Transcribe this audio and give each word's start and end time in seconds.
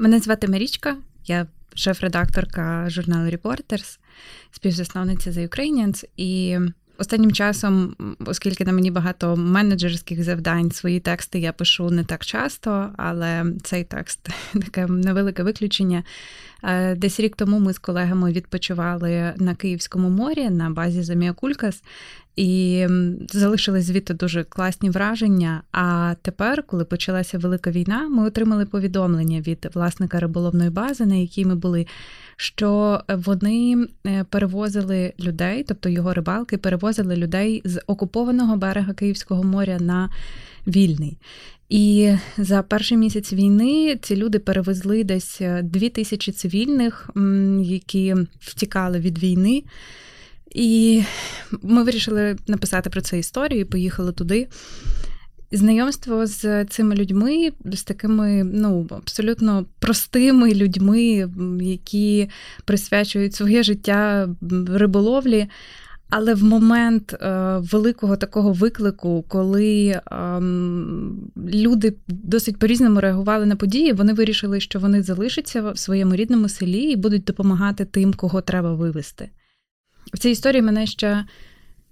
Мене 0.00 0.18
звати 0.18 0.48
Марічка, 0.48 0.96
я 1.26 1.46
шеф-редакторка 1.74 2.90
журналу 2.90 3.30
Reporters, 3.30 3.98
співзасновниця 4.50 5.30
The 5.30 5.48
Ukrainians. 5.48 6.04
І 6.16 6.58
останнім 6.98 7.32
часом, 7.32 7.96
оскільки 8.26 8.64
на 8.64 8.72
мені 8.72 8.90
багато 8.90 9.36
менеджерських 9.36 10.24
завдань, 10.24 10.70
свої 10.70 11.00
тексти 11.00 11.38
я 11.38 11.52
пишу 11.52 11.90
не 11.90 12.04
так 12.04 12.24
часто, 12.24 12.90
але 12.96 13.46
цей 13.62 13.84
текст 13.84 14.28
таке 14.52 14.86
невелике 14.86 15.42
виключення. 15.42 16.04
Е, 16.62 16.94
десь 16.94 17.20
рік 17.20 17.36
тому 17.36 17.58
ми 17.58 17.72
з 17.72 17.78
колегами 17.78 18.32
відпочивали 18.32 19.34
на 19.36 19.54
Київському 19.54 20.10
морі 20.10 20.50
на 20.50 20.70
базі 20.70 21.02
Замія 21.02 21.32
Кулькас 21.32 21.82
і 22.40 22.86
залишили 23.28 23.82
звідти 23.82 24.14
дуже 24.14 24.44
класні 24.44 24.90
враження. 24.90 25.62
А 25.72 26.14
тепер, 26.22 26.62
коли 26.62 26.84
почалася 26.84 27.38
велика 27.38 27.70
війна, 27.70 28.08
ми 28.08 28.26
отримали 28.26 28.66
повідомлення 28.66 29.40
від 29.40 29.70
власника 29.74 30.20
риболовної 30.20 30.70
бази, 30.70 31.06
на 31.06 31.14
якій 31.14 31.44
ми 31.44 31.54
були, 31.54 31.86
що 32.36 33.00
вони 33.08 33.86
е, 34.06 34.24
перевозили 34.24 35.12
людей, 35.20 35.64
тобто 35.68 35.88
його 35.88 36.14
рибалки, 36.14 36.58
перевозили 36.58 37.16
людей 37.16 37.62
з 37.64 37.80
окупованого 37.86 38.56
берега 38.56 38.92
Київського 38.92 39.44
моря 39.44 39.78
на 39.80 40.10
вільний. 40.66 41.18
І 41.68 42.12
за 42.38 42.62
перший 42.62 42.98
місяць 42.98 43.32
війни 43.32 43.98
ці 44.02 44.16
люди 44.16 44.38
перевезли 44.38 45.04
десь 45.04 45.40
е, 45.40 45.62
дві 45.62 45.88
тисячі 45.88 46.32
цивільних, 46.32 47.10
які 47.62 48.14
втікали 48.40 48.98
від 49.00 49.18
війни. 49.18 49.62
І 50.54 51.02
ми 51.62 51.82
вирішили 51.82 52.36
написати 52.46 52.90
про 52.90 53.00
це 53.00 53.18
історію, 53.18 53.60
і 53.60 53.64
поїхали 53.64 54.12
туди. 54.12 54.48
Знайомство 55.52 56.26
з 56.26 56.64
цими 56.64 56.94
людьми, 56.94 57.50
з 57.64 57.82
такими 57.82 58.44
ну, 58.44 58.86
абсолютно 58.90 59.66
простими 59.78 60.54
людьми, 60.54 61.28
які 61.60 62.28
присвячують 62.64 63.34
своє 63.34 63.62
життя 63.62 64.28
риболовлі. 64.68 65.48
Але 66.10 66.34
в 66.34 66.44
момент 66.44 67.12
е, 67.12 67.56
великого 67.58 68.16
такого 68.16 68.52
виклику, 68.52 69.24
коли 69.28 69.86
е, 69.86 70.00
люди 71.36 71.94
досить 72.08 72.58
по-різному 72.58 73.00
реагували 73.00 73.46
на 73.46 73.56
події, 73.56 73.92
вони 73.92 74.12
вирішили, 74.12 74.60
що 74.60 74.78
вони 74.78 75.02
залишаться 75.02 75.70
в 75.70 75.78
своєму 75.78 76.14
рідному 76.14 76.48
селі 76.48 76.82
і 76.82 76.96
будуть 76.96 77.24
допомагати 77.24 77.84
тим, 77.84 78.14
кого 78.14 78.40
треба 78.40 78.74
вивезти. 78.74 79.30
В 80.12 80.18
цій 80.18 80.30
історії 80.30 80.62
мене 80.62 80.86
ще 80.86 81.24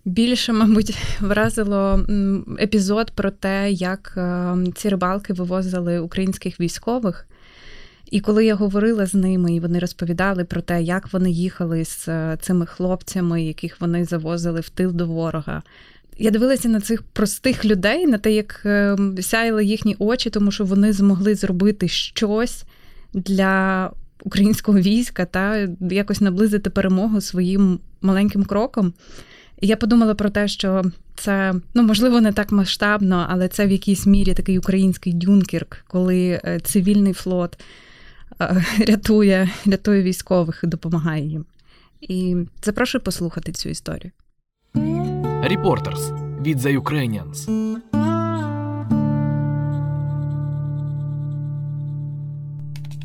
більше, 0.04 0.52
мабуть, 0.52 0.98
вразило 1.20 2.06
епізод 2.60 3.10
про 3.10 3.30
те, 3.30 3.70
як 3.70 4.14
е, 4.16 4.56
ці 4.74 4.88
рибалки 4.88 5.32
вивозили 5.32 5.98
українських 5.98 6.60
військових. 6.60 7.28
І 8.10 8.20
коли 8.20 8.44
я 8.44 8.54
говорила 8.54 9.06
з 9.06 9.14
ними, 9.14 9.54
і 9.54 9.60
вони 9.60 9.78
розповідали 9.78 10.44
про 10.44 10.60
те, 10.60 10.82
як 10.82 11.12
вони 11.12 11.30
їхали 11.30 11.84
з 11.84 12.08
е, 12.08 12.38
цими 12.40 12.66
хлопцями, 12.66 13.42
яких 13.42 13.80
вони 13.80 14.04
завозили 14.04 14.60
в 14.60 14.68
тил 14.68 14.92
до 14.92 15.06
ворога. 15.06 15.62
Я 16.18 16.30
дивилася 16.30 16.68
на 16.68 16.80
цих 16.80 17.02
простих 17.02 17.64
людей, 17.64 18.06
на 18.06 18.18
те, 18.18 18.32
як 18.32 18.62
е, 18.64 18.96
сяяли 19.20 19.64
їхні 19.64 19.96
очі, 19.98 20.30
тому 20.30 20.50
що 20.50 20.64
вони 20.64 20.92
змогли 20.92 21.34
зробити 21.34 21.88
щось 21.88 22.64
для 23.14 23.90
українського 24.24 24.78
війська 24.78 25.24
та 25.24 25.68
якось 25.80 26.20
наблизити 26.20 26.70
перемогу 26.70 27.20
своїм 27.20 27.80
маленьким 28.02 28.44
кроком. 28.44 28.92
І 29.60 29.66
я 29.66 29.76
подумала 29.76 30.14
про 30.14 30.30
те, 30.30 30.48
що 30.48 30.84
це 31.14 31.54
ну 31.74 31.82
можливо 31.82 32.20
не 32.20 32.32
так 32.32 32.52
масштабно, 32.52 33.26
але 33.28 33.48
це 33.48 33.66
в 33.66 33.70
якійсь 33.70 34.06
мірі 34.06 34.34
такий 34.34 34.58
український 34.58 35.12
Дюнкерк, 35.12 35.84
коли 35.86 36.40
е, 36.44 36.60
цивільний 36.60 37.12
флот 37.12 37.58
е, 38.40 38.64
рятує, 38.86 39.50
рятує 39.66 40.02
військових 40.02 40.60
і 40.64 40.66
допомагає 40.66 41.26
їм. 41.26 41.44
І 42.00 42.36
запрошую 42.62 43.04
послухати 43.04 43.52
цю 43.52 43.68
історію. 43.68 44.10
Reporters 45.44 46.28
від 46.42 46.58
The 46.58 46.82
Ukrainians. 46.82 47.48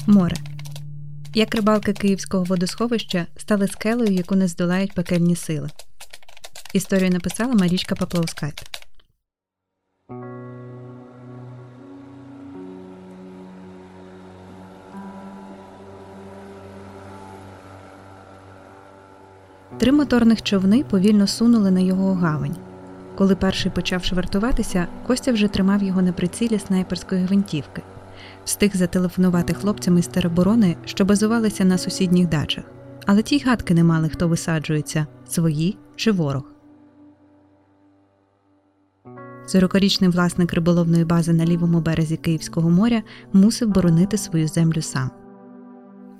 Море. 0.07 0.52
Як 1.35 1.55
рибалки 1.55 1.93
Київського 1.93 2.43
водосховища 2.43 3.27
стали 3.37 3.67
скелею, 3.67 4.13
яку 4.13 4.35
не 4.35 4.47
здолають 4.47 4.93
пекельні 4.93 5.35
сили. 5.35 5.69
Історію 6.73 7.09
написала 7.09 7.53
Марічка 7.53 7.95
Папловскайт. 7.95 8.63
Три 19.79 19.91
моторних 19.91 20.41
човни 20.41 20.83
повільно 20.83 21.27
сунули 21.27 21.71
на 21.71 21.79
його 21.79 22.13
гавань. 22.13 22.55
Коли 23.15 23.35
перший 23.35 23.71
почав 23.71 24.03
швартуватися, 24.03 24.87
Костя 25.07 25.31
вже 25.31 25.47
тримав 25.47 25.83
його 25.83 26.01
на 26.01 26.13
прицілі 26.13 26.59
снайперської 26.59 27.25
гвинтівки 27.25 27.81
встиг 28.45 28.75
зателефонувати 28.75 29.53
хлопцям 29.53 29.97
із 29.97 30.07
тероборони, 30.07 30.77
що 30.85 31.05
базувалися 31.05 31.65
на 31.65 31.77
сусідніх 31.77 32.29
дачах, 32.29 32.63
але 33.05 33.21
ті 33.21 33.39
гадки 33.39 33.73
не 33.73 33.83
мали, 33.83 34.09
хто 34.09 34.27
висаджується 34.27 35.07
свої 35.27 35.77
чи 35.95 36.11
ворог. 36.11 36.43
Сорокарічний 39.45 40.09
власник 40.09 40.53
риболовної 40.53 41.05
бази 41.05 41.33
на 41.33 41.45
лівому 41.45 41.81
березі 41.81 42.17
Київського 42.17 42.69
моря 42.69 43.03
мусив 43.33 43.69
боронити 43.69 44.17
свою 44.17 44.47
землю 44.47 44.81
сам. 44.81 45.11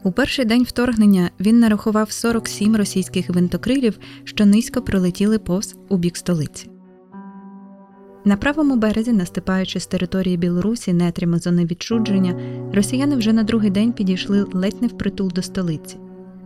У 0.03 0.11
перший 0.11 0.45
день 0.45 0.63
вторгнення 0.63 1.29
він 1.39 1.59
нарахував 1.59 2.11
47 2.11 2.75
російських 2.75 3.29
гвинтокрилів, 3.29 3.99
що 4.23 4.45
низько 4.45 4.81
пролетіли 4.81 5.39
повз 5.39 5.75
у 5.89 5.97
бік 5.97 6.17
столиці. 6.17 6.72
На 8.25 8.37
правому 8.37 8.75
березі, 8.75 9.13
наступаючи 9.13 9.79
з 9.79 9.87
території 9.87 10.37
Білорусі 10.37 10.93
нетрями 10.93 11.39
зони 11.39 11.65
відчудження, 11.65 12.35
росіяни 12.73 13.15
вже 13.15 13.33
на 13.33 13.43
другий 13.43 13.69
день 13.69 13.93
підійшли 13.93 14.45
ледь 14.53 14.81
не 14.81 14.87
впритул 14.87 15.31
до 15.31 15.41
столиці. 15.41 15.97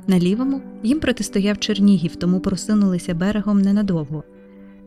На 0.08 0.20
лівому 0.20 0.62
їм 0.84 1.00
протистояв 1.00 1.58
Чернігів, 1.58 2.16
тому 2.16 2.40
просунулися 2.40 3.14
берегом 3.14 3.62
ненадовго. 3.62 4.24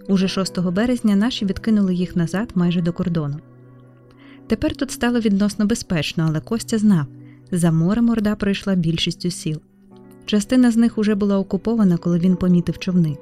Уже 0.09 0.29
6 0.29 0.61
березня 0.61 1.17
наші 1.17 1.47
відкинули 1.47 1.95
їх 1.95 2.17
назад 2.17 2.51
майже 2.55 2.81
до 2.81 2.93
кордону. 2.93 3.37
Тепер 4.47 4.77
тут 4.77 4.91
стало 4.91 5.21
відносно 5.21 5.67
безпечно, 5.67 6.25
але 6.29 6.41
Костя 6.41 6.79
знав 6.79 7.07
за 7.53 7.73
морем 7.73 8.11
Орда 8.11 8.35
пройшла 8.35 8.75
більшістю 8.75 9.31
сіл. 9.31 9.61
Частина 10.25 10.71
з 10.71 10.77
них 10.77 10.99
уже 10.99 11.15
була 11.15 11.39
окупована, 11.39 11.97
коли 11.97 12.19
він 12.19 12.37
помітив 12.37 12.79
човни. 12.79 13.17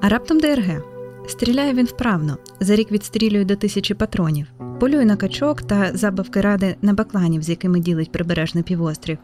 А 0.00 0.08
раптом 0.08 0.40
ДРГ. 0.40 0.93
Стріляє 1.26 1.74
він 1.74 1.86
вправно, 1.86 2.38
за 2.60 2.76
рік 2.76 2.92
відстрілює 2.92 3.44
до 3.44 3.56
тисячі 3.56 3.94
патронів, 3.94 4.46
полює 4.80 5.04
на 5.04 5.16
качок 5.16 5.62
та 5.62 5.90
забавки 5.94 6.40
ради 6.40 6.76
на 6.82 6.92
бакланів, 6.92 7.42
з 7.42 7.48
якими 7.48 7.80
ділить 7.80 8.12
прибережний 8.12 8.64
півострів. 8.64 9.18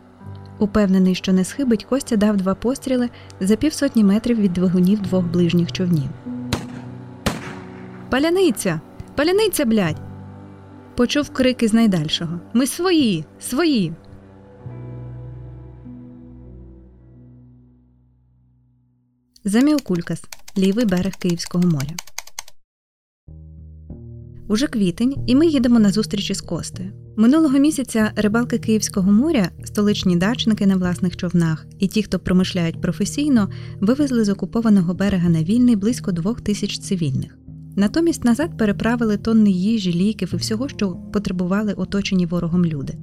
Упевнений, 0.58 1.14
що 1.14 1.32
не 1.32 1.44
схибить, 1.44 1.84
Костя 1.84 2.16
дав 2.16 2.36
два 2.36 2.54
постріли 2.54 3.08
за 3.40 3.56
півсотні 3.56 4.04
метрів 4.04 4.40
від 4.40 4.52
двигунів 4.52 5.00
двох 5.00 5.24
ближніх 5.24 5.72
човнів. 5.72 6.08
Паляниця! 8.10 8.80
Паляниця, 9.16 9.64
блядь!» 9.64 10.00
Почув 10.96 11.30
крики 11.30 11.68
з 11.68 11.72
найдальшого. 11.72 12.40
Ми 12.54 12.66
свої, 12.66 13.24
свої. 13.40 13.92
Заміл 19.44 19.80
Кулькас 19.82 20.22
лівий 20.58 20.84
берег 20.84 21.12
Київського 21.18 21.66
моря. 21.66 21.96
Уже 24.48 24.66
квітень, 24.66 25.14
і 25.26 25.34
ми 25.34 25.46
їдемо 25.46 25.78
на 25.78 25.92
зустрічі 25.92 26.34
з 26.34 26.40
Костею. 26.40 26.92
Минулого 27.16 27.58
місяця 27.58 28.12
рибалки 28.16 28.58
Київського 28.58 29.12
моря, 29.12 29.50
столичні 29.64 30.16
дачники 30.16 30.66
на 30.66 30.76
власних 30.76 31.16
човнах 31.16 31.66
і 31.78 31.86
ті, 31.86 32.02
хто 32.02 32.18
промишляють 32.18 32.80
професійно, 32.80 33.50
вивезли 33.80 34.24
з 34.24 34.28
окупованого 34.28 34.94
берега 34.94 35.28
на 35.28 35.42
вільний 35.42 35.76
близько 35.76 36.12
двох 36.12 36.40
тисяч 36.40 36.78
цивільних. 36.78 37.38
Натомість 37.76 38.24
назад 38.24 38.58
переправили 38.58 39.16
тонни 39.16 39.50
їжі, 39.50 39.92
ліків 39.92 40.30
і 40.32 40.36
всього, 40.36 40.68
що 40.68 40.96
потребували 41.12 41.72
оточені 41.72 42.26
ворогом 42.26 42.64
люди. 42.64 42.98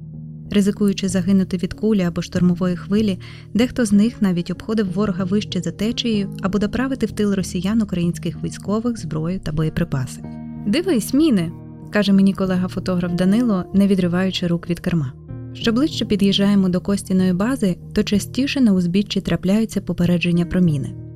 Ризикуючи 0.50 1.08
загинути 1.08 1.56
від 1.56 1.74
кулі 1.74 2.02
або 2.02 2.22
штормової 2.22 2.76
хвилі, 2.76 3.18
дехто 3.54 3.84
з 3.84 3.92
них 3.92 4.22
навіть 4.22 4.50
обходив 4.50 4.92
ворога 4.92 5.24
вище 5.24 5.60
за 5.60 5.70
течією 5.70 6.36
або 6.42 6.58
доправити 6.58 7.06
в 7.06 7.12
тил 7.12 7.34
росіян 7.34 7.82
українських 7.82 8.44
військових, 8.44 8.98
зброю 8.98 9.40
та 9.40 9.52
боєприпаси. 9.52 10.20
Дивись, 10.66 11.14
міни, 11.14 11.52
каже 11.90 12.12
мені 12.12 12.34
колега-фотограф 12.34 13.12
Данило, 13.12 13.64
не 13.74 13.86
відриваючи 13.86 14.46
рук 14.46 14.70
від 14.70 14.80
керма. 14.80 15.12
Що 15.54 15.72
ближче 15.72 16.04
під'їжджаємо 16.04 16.68
до 16.68 16.80
Костіної 16.80 17.32
бази, 17.32 17.76
то 17.92 18.02
частіше 18.02 18.60
на 18.60 18.72
узбіччі 18.72 19.20
трапляються 19.20 19.80
попередження 19.80 20.44
про 20.44 20.60
міни. 20.60 21.07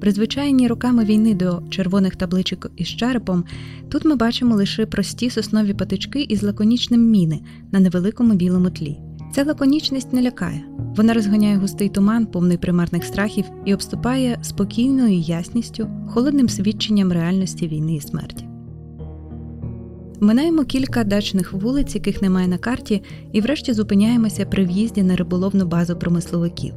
Призвичайні 0.00 0.68
роками 0.68 1.04
війни 1.04 1.34
до 1.34 1.62
червоних 1.70 2.16
табличок 2.16 2.70
із 2.76 2.88
черепом, 2.88 3.44
тут 3.88 4.04
ми 4.04 4.16
бачимо 4.16 4.54
лише 4.54 4.86
прості 4.86 5.30
соснові 5.30 5.74
патички 5.74 6.22
із 6.22 6.42
лаконічним 6.42 7.10
міни 7.10 7.40
на 7.72 7.80
невеликому 7.80 8.34
білому 8.34 8.70
тлі. 8.70 8.98
Ця 9.34 9.44
лаконічність 9.44 10.12
не 10.12 10.22
лякає. 10.22 10.64
Вона 10.96 11.14
розганяє 11.14 11.56
густий 11.56 11.88
туман, 11.88 12.26
повний 12.26 12.56
примарних 12.56 13.04
страхів, 13.04 13.44
і 13.64 13.74
обступає 13.74 14.38
спокійною 14.42 15.18
ясністю, 15.18 15.88
холодним 16.08 16.48
свідченням 16.48 17.12
реальності 17.12 17.68
війни 17.68 17.94
і 17.94 18.00
смерті. 18.00 18.46
Минаємо 20.20 20.64
кілька 20.64 21.04
дачних 21.04 21.52
вулиць, 21.52 21.94
яких 21.94 22.22
немає 22.22 22.48
на 22.48 22.58
карті, 22.58 23.02
і 23.32 23.40
врешті 23.40 23.72
зупиняємося 23.72 24.46
при 24.46 24.64
в'їзді 24.64 25.02
на 25.02 25.16
риболовну 25.16 25.66
базу 25.66 25.96
промисловиків. 25.96 26.74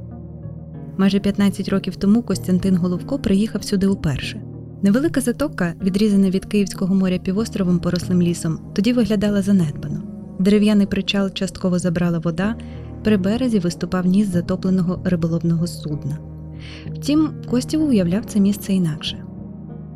Майже 0.97 1.19
15 1.19 1.69
років 1.69 1.95
тому 1.95 2.21
Костянтин 2.21 2.77
Головко 2.77 3.19
приїхав 3.19 3.63
сюди 3.63 3.87
уперше. 3.87 4.41
Невелика 4.81 5.21
затока, 5.21 5.73
відрізана 5.83 6.29
від 6.29 6.45
Київського 6.45 6.95
моря 6.95 7.17
півостровом 7.17 7.79
порослим 7.79 8.21
лісом, 8.21 8.59
тоді 8.73 8.93
виглядала 8.93 9.41
занедбано. 9.41 10.03
Дерев'яний 10.39 10.87
причал 10.87 11.31
частково 11.31 11.79
забрала 11.79 12.19
вода, 12.19 12.55
при 13.03 13.17
березі 13.17 13.59
виступав 13.59 14.05
ніс 14.05 14.27
затопленого 14.27 15.01
риболовного 15.05 15.67
судна. 15.67 16.17
Втім, 16.95 17.33
Костів 17.49 17.81
уявляв 17.83 18.25
це 18.25 18.39
місце 18.39 18.73
інакше. 18.73 19.23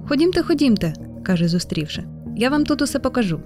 Ходімте, 0.08 0.44
ходімте, 0.44 0.94
каже, 1.24 1.48
зустрівши. 1.48 2.04
Я 2.38 2.50
вам 2.50 2.64
тут 2.66 2.82
усе 2.82 3.00
покажу. 3.00 3.40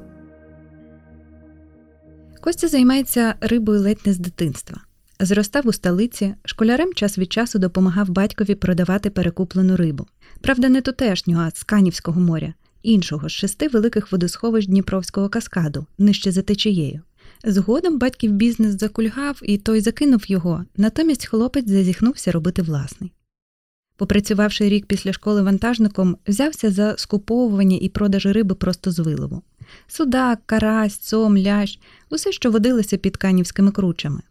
Костя 2.41 2.67
займається 2.67 3.35
рибою 3.41 3.81
ледь 3.81 4.01
не 4.05 4.13
з 4.13 4.19
дитинства. 4.19 4.77
Зростав 5.23 5.67
у 5.67 5.73
столиці, 5.73 6.35
школярем 6.45 6.93
час 6.93 7.17
від 7.17 7.33
часу 7.33 7.59
допомагав 7.59 8.09
батькові 8.09 8.55
продавати 8.55 9.09
перекуплену 9.09 9.75
рибу. 9.75 10.07
Правда, 10.41 10.69
не 10.69 10.81
тутешнього, 10.81 11.41
а 11.41 11.51
з 11.51 11.63
Канівського 11.63 12.21
моря, 12.21 12.53
іншого 12.83 13.29
з 13.29 13.31
шести 13.31 13.67
великих 13.67 14.11
водосховищ 14.11 14.67
Дніпровського 14.67 15.29
каскаду, 15.29 15.85
нижче 15.97 16.31
за 16.31 16.41
течією. 16.41 17.01
Згодом 17.43 17.99
батьків 17.99 18.31
бізнес 18.31 18.79
закульгав, 18.79 19.39
і 19.43 19.57
той 19.57 19.81
закинув 19.81 20.31
його, 20.31 20.65
натомість 20.77 21.25
хлопець 21.25 21.69
зазіхнувся 21.69 22.31
робити 22.31 22.61
власний. 22.61 23.11
Попрацювавши 23.97 24.69
рік 24.69 24.85
після 24.85 25.13
школи 25.13 25.41
вантажником, 25.41 26.17
взявся 26.27 26.71
за 26.71 26.97
скуповування 26.97 27.77
і 27.81 27.89
продаж 27.89 28.25
риби 28.25 28.55
просто 28.55 28.91
з 28.91 28.99
вилову. 28.99 29.41
Судак, 29.87 30.39
карась, 30.45 30.97
цом, 30.97 31.37
лящ 31.37 31.79
усе, 32.09 32.31
що 32.31 32.51
водилося 32.51 32.97
під 32.97 33.17
канівськими 33.17 33.71
кручами. 33.71 34.21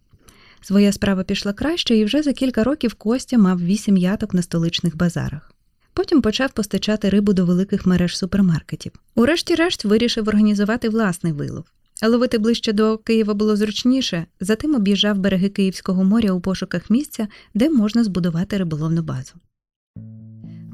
Своя 0.63 0.93
справа 0.93 1.25
пішла 1.25 1.53
краще, 1.53 1.97
і 1.97 2.05
вже 2.05 2.23
за 2.23 2.33
кілька 2.33 2.65
років 2.65 2.95
Костя 2.95 3.39
мав 3.39 3.65
вісім 3.65 3.97
яток 3.97 4.35
на 4.35 4.43
столичних 4.43 4.97
базарах. 4.97 5.53
Потім 5.95 6.23
почав 6.23 6.53
постачати 6.53 7.09
рибу 7.09 7.33
до 7.33 7.45
великих 7.45 7.87
мереж 7.87 8.19
супермаркетів. 8.19 8.93
Урешті-решт 9.15 9.85
вирішив 9.85 10.29
організувати 10.29 10.89
власний 10.89 11.33
вилов. 11.33 11.65
Ловити 12.09 12.39
ближче 12.39 12.73
до 12.73 12.99
Києва 12.99 13.35
було 13.35 13.57
зручніше, 13.57 14.27
затим 14.41 14.75
об'їжджав 14.75 15.19
береги 15.19 15.49
Київського 15.49 16.05
моря 16.05 16.33
у 16.33 16.41
пошуках 16.41 16.91
місця, 16.91 17.29
де 17.55 17.71
можна 17.71 18.05
збудувати 18.05 18.57
риболовну 18.57 19.03
базу. 19.03 19.33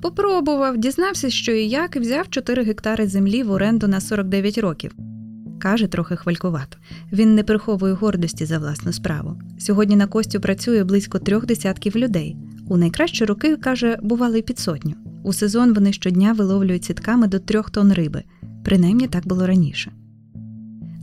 Попробував, 0.02 0.78
дізнався, 0.78 1.30
що 1.30 1.52
і 1.52 1.68
як, 1.68 1.96
і 1.96 1.98
взяв 1.98 2.30
4 2.30 2.62
гектари 2.62 3.06
землі 3.06 3.42
в 3.42 3.50
оренду 3.50 3.88
на 3.88 4.00
49 4.00 4.58
років. 4.58 4.92
Каже, 5.66 5.86
трохи 5.86 6.16
хвалькувато. 6.16 6.78
Він 7.12 7.34
не 7.34 7.42
приховує 7.42 7.92
гордості 7.92 8.44
за 8.44 8.58
власну 8.58 8.92
справу. 8.92 9.36
Сьогодні 9.58 9.96
на 9.96 10.06
Костю 10.06 10.40
працює 10.40 10.84
близько 10.84 11.18
трьох 11.18 11.46
десятків 11.46 11.96
людей. 11.96 12.36
У 12.68 12.76
найкращі 12.76 13.24
роки, 13.24 13.56
каже, 13.56 13.98
бували 14.02 14.38
й 14.38 14.42
під 14.42 14.58
сотню. 14.58 14.94
У 15.24 15.32
сезон 15.32 15.74
вони 15.74 15.92
щодня 15.92 16.32
виловлюють 16.32 16.84
сітками 16.84 17.26
до 17.26 17.38
трьох 17.38 17.70
тонн 17.70 17.92
риби. 17.92 18.22
Принаймні 18.64 19.06
так 19.06 19.26
було 19.28 19.46
раніше. 19.46 19.92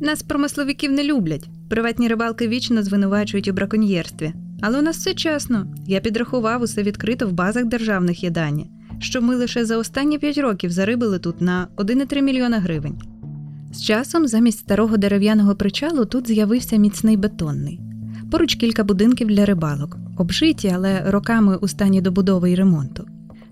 Нас 0.01 0.23
промисловиків 0.23 0.91
не 0.91 1.03
люблять. 1.03 1.49
Приватні 1.69 2.07
рибалки 2.07 2.47
вічно 2.47 2.83
звинувачують 2.83 3.47
у 3.47 3.53
браконьєрстві. 3.53 4.33
Але 4.61 4.79
у 4.79 4.81
нас 4.81 4.97
все 4.97 5.13
чесно. 5.13 5.75
Я 5.87 5.99
підрахував 5.99 6.61
усе 6.61 6.83
відкрито 6.83 7.27
в 7.27 7.31
базах 7.31 7.65
державних 7.65 8.23
єдання, 8.23 8.65
що 8.99 9.21
ми 9.21 9.35
лише 9.35 9.65
за 9.65 9.77
останні 9.77 10.19
5 10.19 10.37
років 10.37 10.71
зарибили 10.71 11.19
тут 11.19 11.41
на 11.41 11.67
1,3 11.77 12.21
мільйона 12.21 12.59
гривень. 12.59 13.12
З 13.73 13.81
часом 13.81 14.27
замість 14.27 14.59
старого 14.59 14.97
дерев'яного 14.97 15.55
причалу 15.55 16.05
тут 16.05 16.27
з'явився 16.27 16.75
міцний 16.75 17.17
бетонний. 17.17 17.79
Поруч 18.31 18.55
кілька 18.55 18.83
будинків 18.83 19.27
для 19.27 19.45
рибалок, 19.45 19.97
обжиті, 20.17 20.71
але 20.75 21.11
роками 21.11 21.57
у 21.57 21.67
стані 21.67 22.01
добудови 22.01 22.51
і 22.51 22.55
ремонту. 22.55 23.05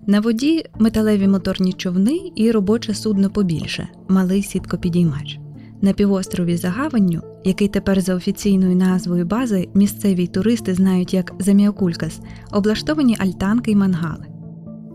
На 0.07 0.19
воді 0.19 0.65
металеві 0.79 1.27
моторні 1.27 1.73
човни 1.73 2.19
і 2.35 2.51
робоче 2.51 2.94
судно 2.94 3.29
побільше 3.29 3.88
малий 4.07 4.44
сіткопідіймач. 4.44 5.39
На 5.81 5.94
півострові 5.94 6.57
за 6.57 6.69
гаванню, 6.69 7.21
який 7.45 7.67
тепер 7.67 8.01
за 8.01 8.15
офіційною 8.15 8.75
назвою 8.75 9.25
бази 9.25 9.69
місцеві 9.74 10.27
туристи 10.27 10.74
знають 10.74 11.13
як 11.13 11.33
Заміокулькас, 11.39 12.19
облаштовані 12.51 13.17
альтанки 13.19 13.71
й 13.71 13.75
мангали. 13.75 14.30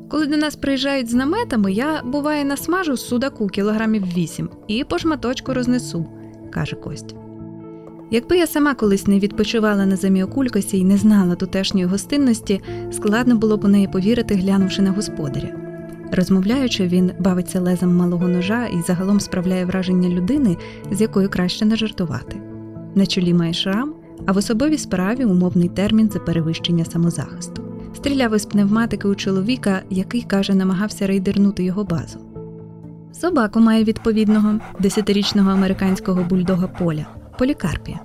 Коли 0.09 0.27
до 0.27 0.37
нас 0.37 0.57
приїжджають 0.57 1.11
з 1.11 1.15
наметами, 1.15 1.73
я 1.73 2.03
буває 2.03 2.45
насмажу 2.45 2.97
судаку 2.97 3.47
кілограмів 3.47 4.05
вісім 4.17 4.49
і 4.69 4.85
по 4.85 4.99
шматочку 4.99 5.55
рознесу, 5.55 6.07
каже 6.51 6.77
Костя. 6.77 7.17
Якби 8.11 8.39
я 8.39 8.47
сама 8.47 8.75
колись 8.75 9.07
не 9.07 9.19
відпочивала 9.19 9.87
на 9.87 9.97
Заміокулькасі 9.97 10.79
і 10.79 10.85
не 10.85 10.97
знала 10.97 11.35
тутешньої 11.35 11.87
гостинності, 11.87 12.61
складно 12.93 13.37
було 13.37 13.57
б 13.57 13.65
у 13.65 13.69
неї 13.69 13.89
повірити, 13.89 14.35
глянувши 14.35 14.83
на 14.83 14.91
господаря. 14.91 15.49
Розмовляючи, 16.13 16.87
він 16.87 17.13
бавиться 17.19 17.61
лезом 17.61 17.97
малого 17.97 18.29
ножа 18.29 18.67
і 18.67 18.83
загалом 18.83 19.21
справляє 19.21 19.65
враження 19.65 20.09
людини, 20.09 20.57
з 20.91 21.01
якою 21.01 21.29
краще 21.29 21.65
не 21.65 21.77
жартувати. 21.77 22.37
На 22.95 23.07
чолі 23.07 23.35
має 23.35 23.53
шрам, 23.53 23.95
а 24.27 24.33
в 24.33 24.37
особовій 24.37 24.79
справі 24.79 25.25
умовний 25.25 25.69
термін 25.69 26.11
за 26.13 26.19
перевищення 26.19 26.85
самозахисту. 26.85 27.66
Стріляв 28.07 28.35
із 28.35 28.47
пневматики 28.47 29.09
у 29.09 29.15
чоловіка, 29.15 29.83
який, 29.91 30.23
каже, 30.23 30.55
намагався 30.55 31.07
рейдернути 31.07 31.65
його 31.65 31.85
базу. 31.85 32.19
Собаку 33.13 33.61
має 33.61 33.85
відповідного 33.85 34.61
десятирічного 34.81 35.51
американського 35.51 36.25
бульдога 36.25 36.67
поля 36.67 37.07
полікарпія. 37.39 38.01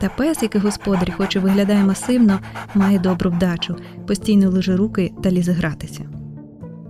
Та 0.00 0.08
пес, 0.08 0.42
який 0.42 0.60
господар, 0.60 1.16
хоч 1.16 1.36
і 1.36 1.38
виглядає 1.38 1.84
масивно, 1.84 2.40
має 2.74 2.98
добру 2.98 3.30
вдачу, 3.30 3.76
постійно 4.06 4.50
лиже 4.50 4.76
руки 4.76 5.12
та 5.22 5.30
лізе 5.30 5.52
гратися. 5.52 6.02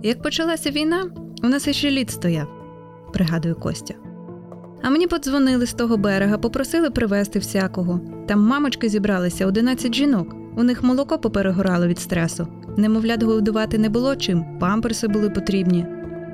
Як 0.03 0.21
почалася 0.21 0.71
війна, 0.71 1.05
у 1.43 1.47
нас 1.47 1.67
іще 1.67 1.91
лід 1.91 2.09
стояв, 2.09 2.47
пригадує 3.13 3.53
Костя. 3.53 3.93
А 4.81 4.89
мені 4.89 5.07
подзвонили 5.07 5.65
з 5.65 5.73
того 5.73 5.97
берега, 5.97 6.37
попросили 6.37 6.89
привезти 6.89 7.39
всякого. 7.39 8.01
Там 8.27 8.47
мамочки 8.47 8.89
зібралися 8.89 9.47
11 9.47 9.95
жінок. 9.95 10.46
У 10.57 10.63
них 10.63 10.83
молоко 10.83 11.17
поперегорало 11.17 11.87
від 11.87 11.99
стресу. 11.99 12.47
Немовлят 12.77 13.23
годувати 13.23 13.77
не 13.77 13.89
було 13.89 14.15
чим, 14.15 14.45
памперси 14.59 15.07
були 15.07 15.29
потрібні. 15.29 15.85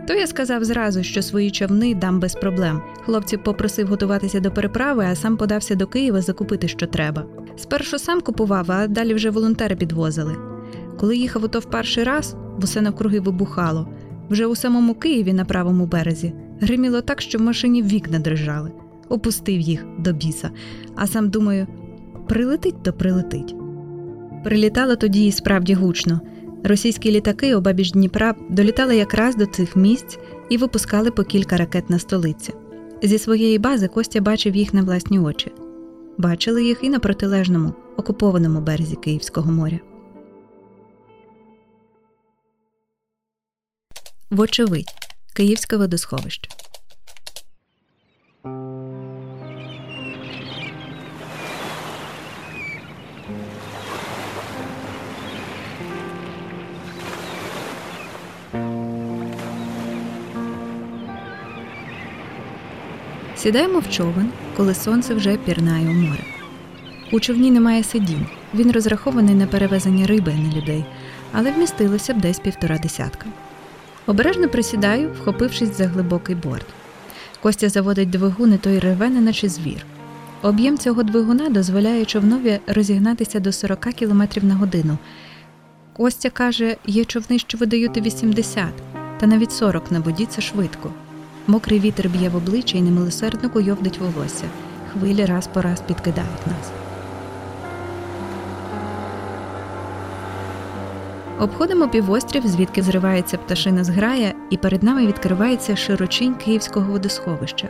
То 0.08 0.14
я 0.14 0.28
сказав 0.28 0.64
зразу, 0.64 1.04
що 1.04 1.22
свої 1.22 1.52
човни 1.52 1.96
дам 1.96 2.20
без 2.20 2.34
проблем. 2.34 2.82
Хлопців 3.06 3.44
попросив 3.44 3.88
готуватися 3.88 4.40
до 4.40 4.52
переправи, 4.52 5.06
а 5.12 5.16
сам 5.16 5.38
подався 5.38 5.76
до 5.76 5.88
Києва 5.88 6.22
закупити, 6.22 6.68
що 6.68 6.88
треба. 6.88 7.26
Спершу 7.56 8.00
сам 8.00 8.22
купував, 8.22 8.72
а 8.72 8.88
далі 8.88 9.14
вже 9.14 9.30
волонтери 9.30 9.76
підвозили. 9.76 10.36
Коли 11.00 11.18
їхав 11.18 11.44
ото 11.44 11.60
в 11.60 11.66
перший 11.66 12.04
раз, 12.04 12.36
все 12.60 12.82
навкруги 12.82 13.20
вибухало. 13.20 13.88
Вже 14.30 14.46
у 14.46 14.56
самому 14.56 14.96
Києві 14.96 15.34
на 15.34 15.46
правому 15.46 15.86
березі 15.86 16.34
гриміло 16.62 17.02
так, 17.02 17.22
що 17.22 17.38
в 17.38 17.42
машині 17.42 17.84
вікна 17.84 18.20
дрижали. 18.20 18.72
Опустив 19.10 19.60
їх 19.60 19.86
до 20.00 20.14
біса, 20.14 20.52
а 20.96 21.08
сам 21.08 21.30
думаю, 21.30 21.68
прилетить 22.28 22.84
то 22.84 22.94
прилетить. 22.94 23.56
Прилітало 24.44 24.96
тоді 24.96 25.28
і 25.28 25.32
справді 25.32 25.74
гучно. 25.74 26.22
Російські 26.64 27.12
літаки 27.12 27.56
обабіч 27.56 27.92
Дніпра 27.92 28.36
долітали 28.50 28.96
якраз 28.96 29.36
до 29.36 29.46
цих 29.46 29.76
місць 29.76 30.20
і 30.50 30.58
випускали 30.58 31.12
по 31.12 31.24
кілька 31.24 31.58
ракет 31.58 31.90
на 31.90 32.00
столиці. 32.00 32.54
Зі 33.04 33.18
своєї 33.18 33.60
бази 33.60 33.88
Костя 33.88 34.22
бачив 34.22 34.56
їх 34.56 34.74
на 34.74 34.82
власні 34.82 35.20
очі. 35.20 35.52
Бачили 36.18 36.64
їх 36.64 36.84
і 36.84 36.90
на 36.90 37.00
протилежному, 37.00 37.74
окупованому 37.98 38.62
березі 38.62 38.96
Київського 38.96 39.52
моря. 39.52 39.80
Вочевидь, 44.32 44.92
Київське 45.34 45.78
водосховище. 45.78 46.63
Сідаємо 63.44 63.80
в 63.80 63.90
човен, 63.90 64.30
коли 64.58 64.74
сонце 64.74 65.14
вже 65.14 65.38
пірнає 65.38 65.90
у 65.90 65.94
море. 65.94 66.24
У 67.12 67.20
човні 67.20 67.52
немає 67.52 67.84
сидінь. 67.84 68.26
Він 68.56 68.72
розрахований 68.72 69.36
на 69.36 69.48
перевезення 69.48 70.08
риби, 70.08 70.34
а 70.38 70.42
не 70.42 70.62
людей. 70.62 70.86
але 71.32 71.52
вмістилося 71.52 72.14
б 72.14 72.22
десь 72.22 72.40
півтора 72.40 72.78
десятка. 72.78 73.26
Обережно 74.06 74.50
присідаю, 74.50 75.12
вхопившись 75.22 75.78
за 75.78 75.88
глибокий 75.88 76.36
борт. 76.36 76.66
Костя 77.42 77.70
заводить 77.70 78.10
двигун 78.10 78.54
і 78.54 78.58
той 78.58 78.80
реве, 78.80 79.10
наче 79.10 79.50
звір. 79.50 79.86
Об'єм 80.42 80.78
цього 80.78 81.04
двигуна 81.04 81.50
дозволяє 81.50 82.06
човнові 82.06 82.60
розігнатися 82.68 83.40
до 83.40 83.52
40 83.52 83.80
км 83.80 84.24
на 84.42 84.56
годину. 84.56 84.98
Костя 85.94 86.30
каже, 86.30 86.76
є 86.86 87.06
човни, 87.06 87.40
що 87.40 87.58
видають 87.58 87.98
80, 87.98 88.66
та 89.20 89.28
навіть 89.28 89.52
40 89.52 89.92
на 89.92 90.00
воді 90.00 90.26
це 90.26 90.42
швидко. 90.42 90.94
Мокрий 91.48 91.80
вітер 91.80 92.10
б'є 92.10 92.30
в 92.30 92.36
обличчя 92.36 92.78
і 92.78 92.82
немилосердно 92.82 93.50
куйовдить 93.50 94.00
волосся. 94.00 94.46
Хвилі 94.92 95.26
раз 95.26 95.48
по 95.48 95.62
раз 95.62 95.82
підкидають 95.82 96.48
нас. 96.48 96.72
Обходимо 101.40 101.88
півострів, 101.88 102.48
звідки 102.48 102.82
зривається 102.82 103.38
пташина 103.38 103.84
зграя, 103.84 104.34
і 104.50 104.58
перед 104.58 104.84
нами 104.84 105.08
відкривається 105.08 105.76
широчинь 105.76 106.36
київського 106.36 106.92
водосховища. 106.92 107.70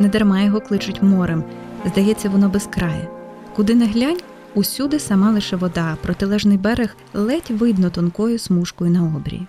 Недарма 0.00 0.42
його 0.42 0.60
кличуть 0.60 1.02
морем, 1.02 1.44
здається, 1.84 2.28
воно 2.28 2.48
безкрає. 2.48 3.08
Куди 3.56 3.74
не 3.74 3.86
глянь, 3.86 4.20
усюди 4.54 4.98
сама 4.98 5.30
лише 5.30 5.56
вода, 5.56 5.96
протилежний 6.02 6.58
берег 6.58 6.96
ледь 7.14 7.50
видно 7.50 7.90
тонкою 7.90 8.38
смужкою 8.38 8.90
на 8.90 9.02
обрії. 9.02 9.46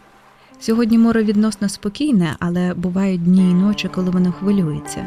Сьогодні 0.59 0.97
море 0.97 1.23
відносно 1.23 1.69
спокійне, 1.69 2.35
але 2.39 2.73
бувають 2.73 3.23
дні 3.23 3.51
і 3.51 3.53
ночі, 3.53 3.89
коли 3.95 4.09
воно 4.09 4.31
хвилюється. 4.31 5.05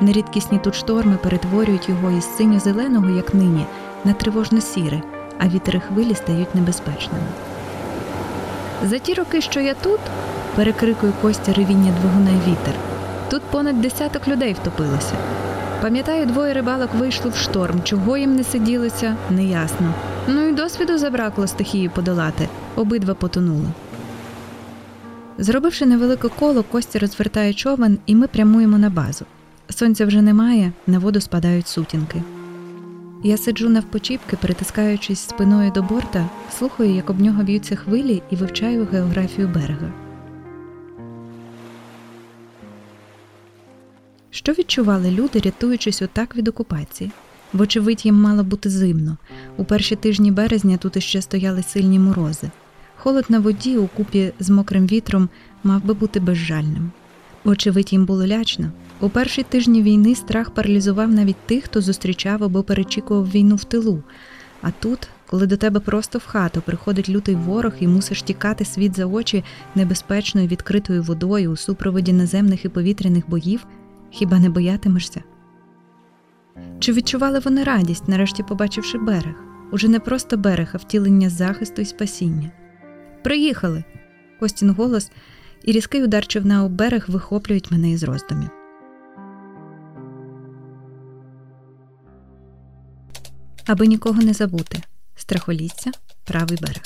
Нерідкісні 0.00 0.58
тут 0.58 0.74
шторми 0.74 1.18
перетворюють 1.22 1.88
його 1.88 2.10
із 2.10 2.24
синьо-зеленого, 2.36 3.10
як 3.10 3.34
нині, 3.34 3.66
на 4.04 4.12
тривожно 4.12 4.60
сіре, 4.60 5.02
а 5.38 5.48
вітери 5.48 5.80
хвилі 5.80 6.14
стають 6.14 6.54
небезпечними. 6.54 7.24
За 8.84 8.98
ті 8.98 9.14
роки, 9.14 9.40
що 9.40 9.60
я 9.60 9.74
тут, 9.74 10.00
перекрикує 10.56 11.12
Костя 11.22 11.52
ревіння 11.52 11.92
двигуна 12.00 12.30
й 12.30 12.50
вітер. 12.50 12.74
Тут 13.30 13.42
понад 13.42 13.80
десяток 13.80 14.28
людей 14.28 14.52
втопилося. 14.52 15.14
Пам'ятаю, 15.82 16.26
двоє 16.26 16.52
рибалок 16.52 16.90
вийшли 16.94 17.30
в 17.30 17.36
шторм. 17.36 17.82
Чого 17.82 18.16
їм 18.16 18.36
не 18.36 18.44
сиділося, 18.44 19.16
неясно. 19.30 19.94
Ну 20.28 20.48
і 20.48 20.52
досвіду 20.52 20.98
забракло 20.98 21.46
стихію 21.46 21.90
подолати, 21.90 22.48
обидва 22.76 23.14
потонули. 23.14 23.66
Зробивши 25.38 25.86
невелике 25.86 26.28
коло, 26.28 26.62
Костя 26.62 26.98
розвертає 26.98 27.54
човен, 27.54 27.98
і 28.06 28.14
ми 28.14 28.26
прямуємо 28.26 28.78
на 28.78 28.90
базу. 28.90 29.24
Сонця 29.68 30.06
вже 30.06 30.22
немає, 30.22 30.72
на 30.86 30.98
воду 30.98 31.20
спадають 31.20 31.68
сутінки. 31.68 32.22
Я 33.24 33.36
сиджу 33.36 33.68
навпочіпки, 33.68 34.36
притискаючись 34.36 35.20
спиною 35.20 35.70
до 35.70 35.82
борта, 35.82 36.28
слухаю, 36.58 36.94
як 36.94 37.10
об 37.10 37.20
нього 37.20 37.42
б'ються 37.42 37.76
хвилі 37.76 38.22
і 38.30 38.36
вивчаю 38.36 38.88
географію 38.92 39.48
берега. 39.48 39.92
Що 44.30 44.52
відчували 44.52 45.10
люди, 45.10 45.40
рятуючись 45.40 46.02
отак 46.02 46.36
від 46.36 46.48
окупації? 46.48 47.10
Вочевидь, 47.52 48.06
їм 48.06 48.14
мало 48.14 48.44
бути 48.44 48.70
зимно. 48.70 49.16
У 49.56 49.64
перші 49.64 49.96
тижні 49.96 50.30
березня 50.30 50.76
тут 50.76 50.96
іще 50.96 51.22
стояли 51.22 51.62
сильні 51.62 51.98
морози. 51.98 52.50
Холод 53.00 53.24
на 53.28 53.38
воді 53.38 53.78
у 53.78 53.86
купі 53.86 54.32
з 54.40 54.50
мокрим 54.50 54.86
вітром 54.86 55.28
мав 55.64 55.84
би 55.84 55.94
бути 55.94 56.20
безжальним. 56.20 56.90
Вочевидь, 57.44 57.92
їм 57.92 58.04
було 58.04 58.26
лячно. 58.26 58.72
У 59.00 59.08
перші 59.08 59.42
тижні 59.42 59.82
війни 59.82 60.14
страх 60.14 60.50
паралізував 60.50 61.10
навіть 61.10 61.46
тих, 61.46 61.64
хто 61.64 61.80
зустрічав 61.80 62.44
або 62.44 62.62
перечікував 62.62 63.30
війну 63.30 63.56
в 63.56 63.64
тилу. 63.64 64.02
А 64.62 64.70
тут, 64.70 65.08
коли 65.26 65.46
до 65.46 65.56
тебе 65.56 65.80
просто 65.80 66.18
в 66.18 66.26
хату 66.26 66.60
приходить 66.60 67.08
лютий 67.08 67.34
ворог 67.34 67.72
і 67.80 67.86
мусиш 67.86 68.22
тікати 68.22 68.64
світ 68.64 68.96
за 68.96 69.06
очі 69.06 69.44
небезпечною 69.74 70.48
відкритою 70.48 71.02
водою 71.02 71.50
у 71.50 71.56
супроводі 71.56 72.12
наземних 72.12 72.64
і 72.64 72.68
повітряних 72.68 73.30
боїв, 73.30 73.66
хіба 74.10 74.38
не 74.38 74.48
боятимешся? 74.50 75.22
Чи 76.78 76.92
відчували 76.92 77.38
вони 77.38 77.64
радість, 77.64 78.08
нарешті 78.08 78.42
побачивши 78.42 78.98
берег? 78.98 79.34
Уже 79.72 79.88
не 79.88 80.00
просто 80.00 80.36
берег, 80.36 80.70
а 80.72 80.76
втілення 80.76 81.30
захисту 81.30 81.82
і 81.82 81.84
спасіння. 81.84 82.50
Приїхали. 83.22 83.84
Костін 84.40 84.70
голос 84.70 85.10
і 85.64 85.72
різкий 85.72 86.04
удар 86.04 86.26
човна 86.26 86.64
у 86.64 86.68
берег 86.68 87.04
вихоплюють 87.08 87.70
мене 87.70 87.90
із 87.90 88.02
роздумів. 88.02 88.50
Аби 93.66 93.86
нікого 93.86 94.22
не 94.22 94.32
забути. 94.32 94.82
Страхолісся, 95.16 95.90
правий 96.24 96.58
берег. 96.62 96.82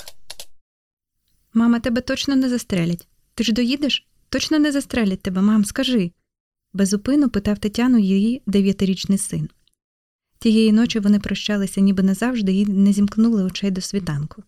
Мама, 1.55 1.81
тебе 1.81 2.01
точно 2.01 2.37
не 2.37 2.49
застрелять. 2.49 3.09
Ти 3.35 3.45
ж 3.45 3.53
доїдеш? 3.53 4.07
Точно 4.29 4.59
не 4.59 4.73
застрелять 4.73 5.23
тебе, 5.23 5.43
мам, 5.43 5.65
скажи. 5.65 6.13
Безупину 6.73 7.29
питав 7.29 7.59
Тетяну 7.59 7.99
її 7.99 8.43
дев'ятирічний 8.47 9.19
син. 9.19 9.49
Тієї 10.39 10.73
ночі 10.73 10.99
вони 10.99 11.19
прощалися 11.19 11.81
ніби 11.81 12.03
назавжди 12.03 12.53
і 12.53 12.67
не 12.67 12.93
зімкнули 12.93 13.45
очей 13.45 13.71
до 13.71 13.81
світанку. 13.81 14.43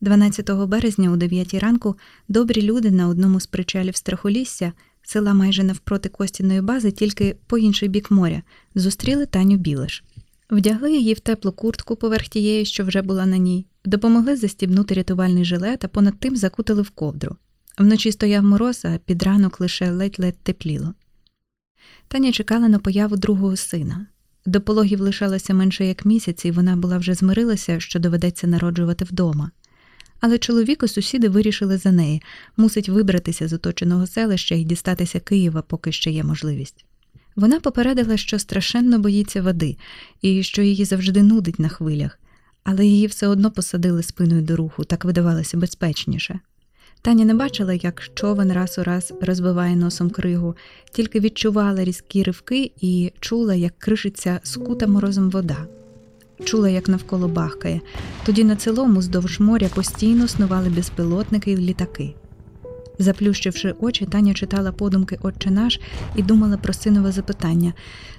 12 0.00 0.50
березня 0.50 1.12
о 1.12 1.16
9 1.16 1.54
ранку 1.54 1.96
добрі 2.28 2.62
люди 2.62 2.90
на 2.90 3.08
одному 3.08 3.40
з 3.40 3.46
причалів 3.46 3.96
страхолісся, 3.96 4.72
села 5.02 5.34
майже 5.34 5.64
навпроти 5.64 6.08
Костіної 6.08 6.60
бази, 6.60 6.90
тільки 6.90 7.36
по 7.46 7.58
інший 7.58 7.88
бік 7.88 8.10
моря, 8.10 8.42
зустріли 8.74 9.26
Таню 9.26 9.56
Білиш. 9.56 10.04
Вдягли 10.50 10.92
її 10.92 11.14
в 11.14 11.20
теплу 11.20 11.52
куртку 11.52 11.96
поверх 11.96 12.28
тієї, 12.28 12.64
що 12.64 12.84
вже 12.84 13.02
була 13.02 13.26
на 13.26 13.36
ній, 13.36 13.66
допомогли 13.84 14.36
застібнути 14.36 14.94
рятувальний 14.94 15.44
жилет, 15.44 15.84
а 15.84 15.88
понад 15.88 16.18
тим 16.18 16.36
закутили 16.36 16.82
в 16.82 16.90
ковдру. 16.90 17.36
Вночі 17.78 18.12
стояв 18.12 18.44
мороз, 18.44 18.84
а 18.84 18.98
під 19.04 19.22
ранок 19.22 19.60
лише 19.60 19.90
ледь-ледь 19.90 20.38
тепліло. 20.42 20.94
Таня 22.08 22.32
чекала 22.32 22.68
на 22.68 22.78
появу 22.78 23.16
другого 23.16 23.56
сина. 23.56 24.06
До 24.46 24.60
пологів 24.60 25.00
лишалося 25.00 25.54
менше 25.54 25.86
як 25.86 26.04
місяць, 26.04 26.44
і 26.44 26.50
вона 26.50 26.76
була 26.76 26.98
вже 26.98 27.14
змирилася, 27.14 27.80
що 27.80 27.98
доведеться 27.98 28.46
народжувати 28.46 29.04
вдома. 29.04 29.50
Але 30.26 30.38
чоловік 30.38 30.82
і 30.82 30.88
сусіди 30.88 31.28
вирішили 31.28 31.78
за 31.78 31.92
неї 31.92 32.22
мусить 32.56 32.88
вибратися 32.88 33.48
з 33.48 33.52
оточеного 33.52 34.06
селища 34.06 34.54
і 34.54 34.64
дістатися 34.64 35.20
Києва, 35.20 35.62
поки 35.62 35.92
ще 35.92 36.10
є 36.10 36.24
можливість. 36.24 36.84
Вона 37.36 37.60
попередила, 37.60 38.16
що 38.16 38.38
страшенно 38.38 38.98
боїться 38.98 39.42
води 39.42 39.76
і 40.22 40.42
що 40.42 40.62
її 40.62 40.84
завжди 40.84 41.22
нудить 41.22 41.58
на 41.58 41.68
хвилях, 41.68 42.18
але 42.62 42.86
її 42.86 43.06
все 43.06 43.26
одно 43.26 43.50
посадили 43.50 44.02
спиною 44.02 44.42
до 44.42 44.56
руху, 44.56 44.84
так 44.84 45.04
видавалося 45.04 45.56
безпечніше. 45.56 46.40
Таня 47.02 47.24
не 47.24 47.34
бачила, 47.34 47.74
як 47.74 48.08
човен 48.14 48.52
раз 48.52 48.78
у 48.78 48.82
раз 48.82 49.12
розбиває 49.20 49.76
носом 49.76 50.10
кригу, 50.10 50.56
тільки 50.92 51.20
відчувала 51.20 51.84
різкі 51.84 52.22
ривки 52.22 52.72
і 52.80 53.12
чула, 53.20 53.54
як 53.54 53.78
кришиться 53.78 54.40
скута 54.42 54.86
морозом 54.86 55.30
вода. 55.30 55.66
Чула, 56.44 56.68
як 56.68 56.88
навколо 56.88 57.28
бахкає. 57.28 57.80
Тоді 58.26 58.44
на 58.44 58.56
цілому 58.56 59.02
здовж 59.02 59.40
моря 59.40 59.68
постійно 59.74 60.28
снували 60.28 60.68
безпілотники 60.68 61.50
і 61.50 61.56
літаки. 61.56 62.14
Заплющивши 62.98 63.74
очі, 63.80 64.06
Таня 64.06 64.34
читала 64.34 64.72
подумки 64.72 65.18
Отче 65.22 65.50
наш 65.50 65.80
і 66.16 66.22
думала 66.22 66.56
про 66.56 66.72
синове 66.72 67.12
запитання 67.12 67.72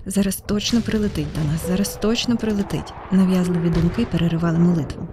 зараз 0.06 0.44
точно 0.48 0.82
прилетить 0.82 1.28
до 1.36 1.52
нас, 1.52 1.68
зараз 1.68 2.00
точно 2.02 2.38
прилетить. 2.38 2.94
Нав'язливі 3.12 3.70
думки 3.70 4.08
переривали 4.12 4.60
молитву. 4.60 5.08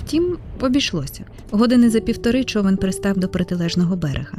Втім, 0.00 0.38
обійшлося. 0.60 1.24
Години 1.50 1.90
за 1.90 2.00
півтори 2.00 2.44
човен 2.44 2.76
пристав 2.76 3.18
до 3.18 3.28
протилежного 3.28 3.96
берега. 3.96 4.38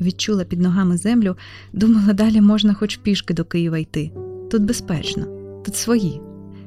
Відчула 0.00 0.44
під 0.44 0.60
ногами 0.60 0.96
землю, 0.96 1.36
думала, 1.72 2.12
далі 2.12 2.40
можна 2.40 2.74
хоч 2.74 2.96
пішки 2.96 3.34
до 3.34 3.44
Києва 3.44 3.78
йти. 3.78 4.10
Тут 4.50 4.62
безпечно, 4.62 5.26
тут 5.64 5.76
свої. 5.76 6.20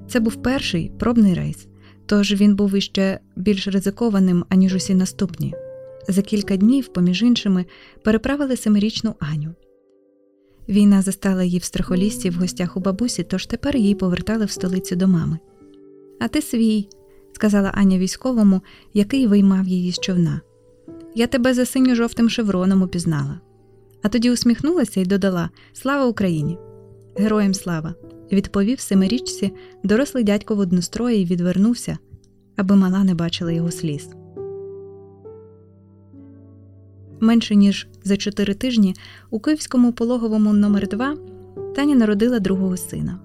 Це 0.07 0.19
був 0.19 0.35
перший 0.35 0.91
пробний 0.99 1.33
рейс, 1.33 1.67
тож 2.05 2.33
він 2.33 2.55
був 2.55 2.75
іще 2.75 3.19
більш 3.35 3.67
ризикованим, 3.67 4.45
аніж 4.49 4.75
усі 4.75 4.95
наступні. 4.95 5.53
За 6.07 6.21
кілька 6.21 6.57
днів, 6.57 6.87
поміж 6.87 7.23
іншими, 7.23 7.65
переправили 8.03 8.57
семирічну 8.57 9.15
Аню. 9.19 9.53
Війна 10.69 11.01
застала 11.01 11.43
її 11.43 11.59
в 11.59 11.63
страхолісті 11.63 12.29
в 12.29 12.33
гостях 12.33 12.77
у 12.77 12.79
бабусі, 12.79 13.23
тож 13.23 13.45
тепер 13.45 13.77
її 13.77 13.95
повертали 13.95 14.45
в 14.45 14.51
столицю 14.51 14.95
до 14.95 15.07
мами. 15.07 15.39
А 16.19 16.27
ти 16.27 16.41
свій, 16.41 16.87
сказала 17.33 17.69
Аня 17.69 17.97
військовому, 17.97 18.61
який 18.93 19.27
виймав 19.27 19.67
її 19.67 19.91
з 19.91 19.99
човна. 19.99 20.41
Я 21.15 21.27
тебе 21.27 21.53
за 21.53 21.65
синьо 21.65 21.95
жовтим 21.95 22.29
шевроном 22.29 22.81
упізнала. 22.81 23.39
А 24.01 24.09
тоді 24.09 24.31
усміхнулася 24.31 24.99
і 24.99 25.05
додала 25.05 25.49
Слава 25.73 26.05
Україні! 26.05 26.57
Героям 27.17 27.53
слава! 27.53 27.95
Відповів 28.31 28.79
семирічці 28.79 29.53
дорослий 29.83 30.23
дядько 30.23 30.55
в 30.55 30.59
однострої 30.59 31.21
і 31.21 31.25
відвернувся, 31.25 31.97
аби 32.55 32.75
мала 32.75 33.03
не 33.03 33.15
бачила 33.15 33.51
його 33.51 33.71
сліз. 33.71 34.09
Менше 37.19 37.55
ніж 37.55 37.87
за 38.03 38.17
чотири 38.17 38.53
тижні 38.53 38.95
у 39.29 39.39
київському 39.39 39.93
пологовому 39.93 40.53
номер 40.53 40.87
2 40.87 41.17
Таня 41.75 41.95
народила 41.95 42.39
другого 42.39 42.77
сина. 42.77 43.19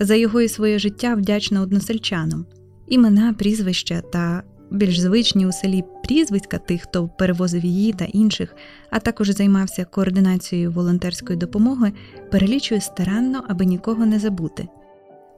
За 0.00 0.14
його 0.14 0.40
і 0.40 0.48
своє 0.48 0.78
життя 0.78 1.14
вдячна 1.14 1.60
односельчанам 1.60 2.46
імена, 2.88 3.32
прізвища 3.32 4.00
та 4.00 4.42
більш 4.70 5.00
звичні 5.00 5.46
у 5.46 5.52
селі 5.52 5.84
прізвиська 6.04 6.58
тих, 6.58 6.82
хто 6.82 7.08
перевозив 7.08 7.64
її 7.64 7.92
та 7.92 8.04
інших, 8.04 8.56
а 8.90 8.98
також 8.98 9.30
займався 9.30 9.84
координацією 9.84 10.70
волонтерської 10.70 11.38
допомоги, 11.38 11.92
перелічує 12.30 12.80
старанно, 12.80 13.44
аби 13.48 13.64
нікого 13.64 14.06
не 14.06 14.18
забути. 14.18 14.68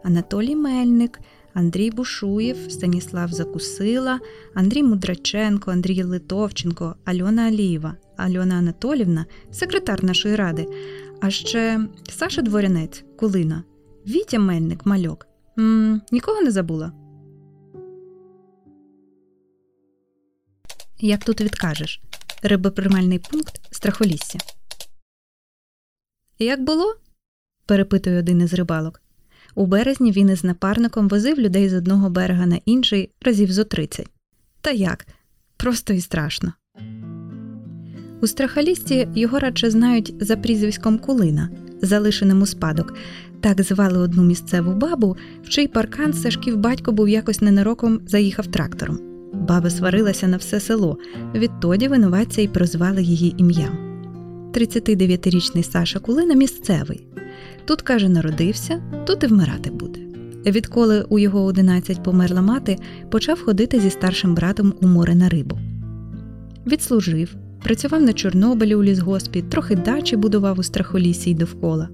Анатолій 0.05 0.57
Мельник, 0.57 1.21
Андрій 1.55 1.91
Бушуєв, 1.91 2.57
Станіслав 2.69 3.29
Закусила, 3.29 4.21
Андрій 4.55 4.83
Мудраченко, 4.83 5.71
Андрій 5.71 6.03
Литовченко, 6.03 6.97
Альона 7.05 7.43
Алієва, 7.43 7.97
Альона 8.17 8.55
Анатолівна, 8.55 9.27
секретар 9.51 10.05
нашої 10.05 10.37
ради, 10.37 10.67
а 11.21 11.31
ще 11.31 11.81
Саша 12.11 12.43
Дворянець, 12.43 13.05
Кулина, 13.19 13.65
Вітя 14.07 14.39
Мельник, 14.39 14.87
мальок. 14.87 15.27
М-м, 15.59 16.03
Нікого 16.13 16.43
не 16.43 16.51
забула. 16.51 16.93
Як 21.05 21.25
тут 21.25 21.41
відкажеш? 21.41 22.01
Рибоприймальний 22.43 23.19
пункт 23.19 23.61
страхолісся. 23.71 24.39
Як 26.39 26.65
було? 26.65 26.95
перепитує 27.67 28.19
один 28.19 28.41
із 28.41 28.55
рибалок. 28.55 29.03
У 29.55 29.67
березні 29.67 30.13
він 30.13 30.31
із 30.31 30.45
напарником 30.45 31.09
возив 31.09 31.39
людей 31.39 31.69
з 31.69 31.75
одного 31.75 32.11
берега 32.11 32.47
на 32.47 32.59
інший 32.65 33.11
разів 33.21 33.53
зо 33.53 33.65
30. 33.65 34.07
Та 34.61 34.71
як? 34.71 35.07
Просто 35.57 35.93
і 35.93 36.01
страшно. 36.01 36.53
У 38.21 38.27
страхалісті 38.27 39.09
його 39.15 39.39
радше 39.39 39.71
знають 39.71 40.15
за 40.21 40.37
прізвиськом 40.37 40.99
Кулина, 40.99 41.51
залишеним 41.83 42.43
у 42.43 42.47
спадок. 42.47 42.95
Так 43.41 43.63
звали 43.63 43.99
одну 43.99 44.23
місцеву 44.23 44.73
бабу, 44.73 45.17
в 45.45 45.49
чий 45.49 45.69
паркан 45.69 46.13
Сашків 46.13 46.57
батько 46.57 46.93
був 46.93 47.09
якось 47.09 47.41
ненароком 47.41 48.01
заїхав 48.07 48.47
трактором. 48.47 49.12
Баба 49.43 49.71
сварилася 49.71 50.29
на 50.29 50.37
все 50.37 50.61
село, 50.61 50.99
відтоді 51.35 51.89
винуватця 51.89 52.43
й 52.43 52.49
прозвали 52.49 53.03
її 53.03 53.35
ім'ям. 53.37 53.79
39-річний 54.53 55.63
Саша 55.63 55.99
Кулина 55.99 56.35
місцевий. 56.35 57.07
Тут, 57.65 57.83
каже, 57.83 58.09
народився, 58.09 58.83
тут 59.07 59.23
і 59.25 59.27
вмирати 59.27 59.71
буде. 59.71 60.01
Відколи 60.47 61.07
у 61.09 61.19
його 61.19 61.45
11 61.45 62.03
померла 62.03 62.43
мати, 62.43 62.79
почав 63.11 63.43
ходити 63.45 63.81
зі 63.81 63.91
старшим 63.91 64.35
братом 64.35 64.75
у 64.83 64.87
море 64.87 65.15
на 65.15 65.29
рибу. 65.29 65.59
Відслужив, 66.67 67.35
працював 67.63 68.03
на 68.03 68.13
Чорнобилі 68.13 68.75
у 68.75 68.83
лісгоспі, 68.83 69.43
трохи 69.43 69.75
дачі 69.77 70.17
будував 70.17 70.59
у 70.59 70.63
страхолісі 70.63 71.31
й 71.31 71.35
довкола. 71.35 71.89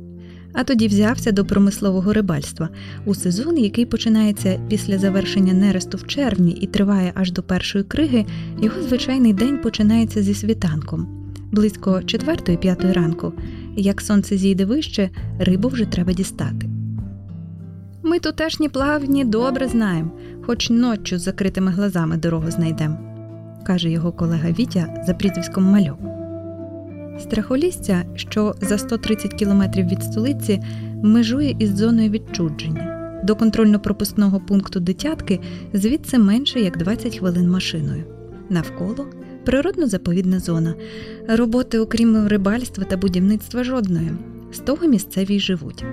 А 0.53 0.65
тоді 0.65 0.89
взявся 0.89 1.33
до 1.33 1.45
промислового 1.45 2.13
рибальства 2.13 2.69
у 3.05 3.15
сезон, 3.15 3.59
який 3.59 3.87
починається 3.87 4.61
після 4.69 4.99
завершення 4.99 5.53
нересту 5.53 5.99
в 5.99 6.07
червні 6.07 6.53
і 6.53 6.67
триває 6.67 7.13
аж 7.15 7.33
до 7.33 7.43
першої 7.43 7.85
криги, 7.85 8.27
його 8.63 8.83
звичайний 8.83 9.33
день 9.33 9.59
починається 9.59 10.23
зі 10.23 10.35
світанком. 10.35 11.07
Близько 11.53 11.91
4-5 11.91 12.93
ранку, 12.93 13.33
як 13.77 14.01
сонце 14.01 14.37
зійде 14.37 14.65
вище, 14.65 15.11
рибу 15.39 15.69
вже 15.69 15.85
треба 15.85 16.13
дістати. 16.13 16.69
Ми 18.03 18.19
тутешні 18.19 18.69
плавні 18.69 19.25
добре 19.25 19.69
знаємо, 19.69 20.11
хоч 20.47 20.71
ноччю 20.71 21.19
з 21.19 21.23
закритими 21.23 21.71
глазами 21.71 22.17
дорогу 22.17 22.51
знайдемо, 22.51 22.99
каже 23.67 23.91
його 23.91 24.13
колега 24.13 24.51
Вітя 24.59 25.05
за 25.07 25.15
прізвиськом 25.15 25.65
Мальок. 25.65 26.18
Страхолістя, 27.21 28.05
що 28.15 28.55
за 28.61 28.79
130 28.79 29.35
кілометрів 29.35 29.87
від 29.87 30.03
столиці, 30.03 30.61
межує 31.03 31.57
із 31.59 31.77
зоною 31.77 32.11
відчудження. 32.11 32.99
До 33.25 33.35
контрольно-пропускного 33.35 34.41
пункту 34.41 34.81
дитятки 34.81 35.41
звідси 35.73 36.19
менше 36.19 36.61
як 36.61 36.79
20 36.79 37.19
хвилин 37.19 37.51
машиною. 37.51 38.05
Навколо 38.51 39.07
природно-заповідна 39.45 40.41
зона. 40.41 40.75
Роботи, 41.29 41.79
окрім 41.79 42.27
рибальства 42.27 42.85
та 42.85 42.97
будівництва, 42.97 43.65
жодної. 43.65 44.11
З 44.53 44.59
того 44.59 44.87
місцеві 44.87 45.35
й 45.35 45.41
живуть. 45.41 45.85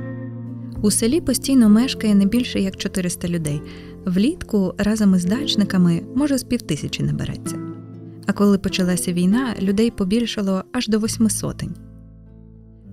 У 0.82 0.92
селі 0.92 1.22
постійно 1.22 1.70
мешкає 1.70 2.16
не 2.16 2.26
більше 2.26 2.60
як 2.60 2.78
400 2.78 3.28
людей. 3.28 3.62
Влітку 4.06 4.74
разом 4.78 5.16
із 5.16 5.26
дачниками 5.26 6.02
може 6.16 6.38
з 6.38 6.44
півтисячі 6.44 7.04
набереться. 7.04 7.65
А 8.28 8.34
коли 8.34 8.58
почалася 8.58 9.14
війна, 9.14 9.56
людей 9.62 9.92
побільшало 9.92 10.64
аж 10.72 10.88
до 10.88 11.00
восьми 11.00 11.30
сотень. 11.30 11.76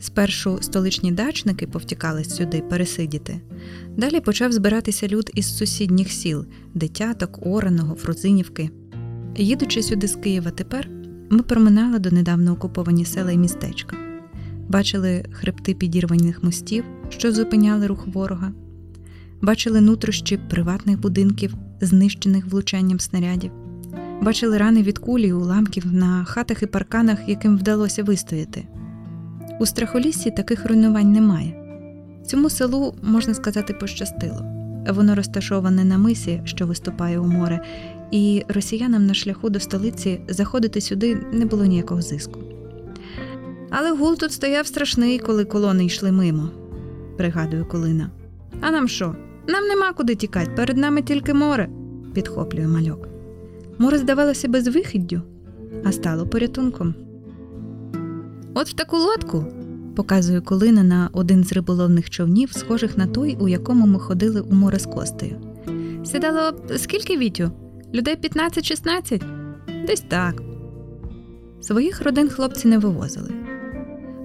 Спершу 0.00 0.58
столичні 0.60 1.12
дачники 1.12 1.66
повтікались 1.66 2.36
сюди 2.36 2.62
пересидіти. 2.70 3.40
Далі 3.96 4.20
почав 4.20 4.52
збиратися 4.52 5.08
люд 5.08 5.30
із 5.34 5.56
сусідніх 5.58 6.10
сіл 6.10 6.46
Дитяток, 6.74 7.46
Ораного, 7.46 7.94
Фрузинівки. 7.94 8.70
Їдучи 9.36 9.82
сюди 9.82 10.08
з 10.08 10.16
Києва 10.16 10.50
тепер, 10.50 10.90
ми 11.30 11.42
проминали 11.42 11.98
до 11.98 12.10
недавно 12.10 12.52
окуповані 12.52 13.04
села 13.04 13.32
і 13.32 13.38
містечка, 13.38 13.96
бачили 14.68 15.24
хребти 15.32 15.74
підірваних 15.74 16.42
мостів, 16.42 16.84
що 17.08 17.32
зупиняли 17.32 17.86
рух 17.86 18.06
ворога, 18.06 18.52
бачили 19.42 19.80
нутрощі 19.80 20.36
приватних 20.50 21.00
будинків, 21.00 21.54
знищених 21.80 22.46
влучанням 22.46 23.00
снарядів, 23.00 23.50
бачили 24.22 24.58
рани 24.58 24.82
від 24.82 24.98
кулі 24.98 25.28
і 25.28 25.32
уламків 25.32 25.86
на 25.92 26.24
хатах 26.24 26.62
і 26.62 26.66
парканах, 26.66 27.18
яким 27.26 27.58
вдалося 27.58 28.02
вистояти. 28.02 28.64
У 29.60 29.66
страхоліссі 29.66 30.30
таких 30.30 30.66
руйнувань 30.66 31.12
немає. 31.12 31.54
Цьому 32.26 32.50
селу, 32.50 32.94
можна 33.02 33.34
сказати, 33.34 33.74
пощастило. 33.74 34.42
Воно 34.88 35.14
розташоване 35.14 35.84
на 35.84 35.98
мисі, 35.98 36.40
що 36.44 36.66
виступає 36.66 37.18
у 37.18 37.26
море, 37.26 37.60
і 38.10 38.42
росіянам 38.48 39.06
на 39.06 39.14
шляху 39.14 39.50
до 39.50 39.60
столиці 39.60 40.20
заходити 40.28 40.80
сюди 40.80 41.18
не 41.32 41.46
було 41.46 41.64
ніякого 41.64 42.02
зиску. 42.02 42.40
Але 43.70 43.90
гул 43.90 44.16
тут 44.16 44.32
стояв 44.32 44.66
страшний, 44.66 45.18
коли 45.18 45.44
колони 45.44 45.84
йшли 45.84 46.12
мимо, 46.12 46.48
пригадує 47.16 47.64
Колина. 47.64 48.10
А 48.60 48.70
нам 48.70 48.88
що? 48.88 49.16
Нам 49.48 49.64
нема 49.64 49.92
куди 49.92 50.14
тікати, 50.14 50.50
перед 50.56 50.76
нами 50.76 51.02
тільки 51.02 51.34
море, 51.34 51.68
підхоплює 52.14 52.66
мальок. 52.66 53.11
Море 53.78 53.98
здавалося 53.98 54.48
безвихіддю, 54.48 55.22
а 55.84 55.92
стало 55.92 56.26
порятунком. 56.26 56.94
От 58.54 58.68
в 58.68 58.72
таку 58.72 58.96
лодку, 58.96 59.44
показує 59.96 60.40
Колина 60.40 60.82
на 60.82 61.10
один 61.12 61.44
з 61.44 61.52
риболовних 61.52 62.10
човнів, 62.10 62.52
схожих 62.52 62.98
на 62.98 63.06
той, 63.06 63.36
у 63.40 63.48
якому 63.48 63.86
ми 63.86 63.98
ходили 63.98 64.40
у 64.40 64.54
море 64.54 64.78
з 64.78 64.86
костею. 64.86 65.36
Сідало 66.04 66.52
скільки 66.76 67.18
вітю? 67.18 67.50
Людей 67.94 68.16
15-16? 68.16 69.22
Десь 69.86 70.04
так. 70.08 70.42
Своїх 71.60 72.02
родин 72.02 72.28
хлопці 72.28 72.68
не 72.68 72.78
вивозили. 72.78 73.30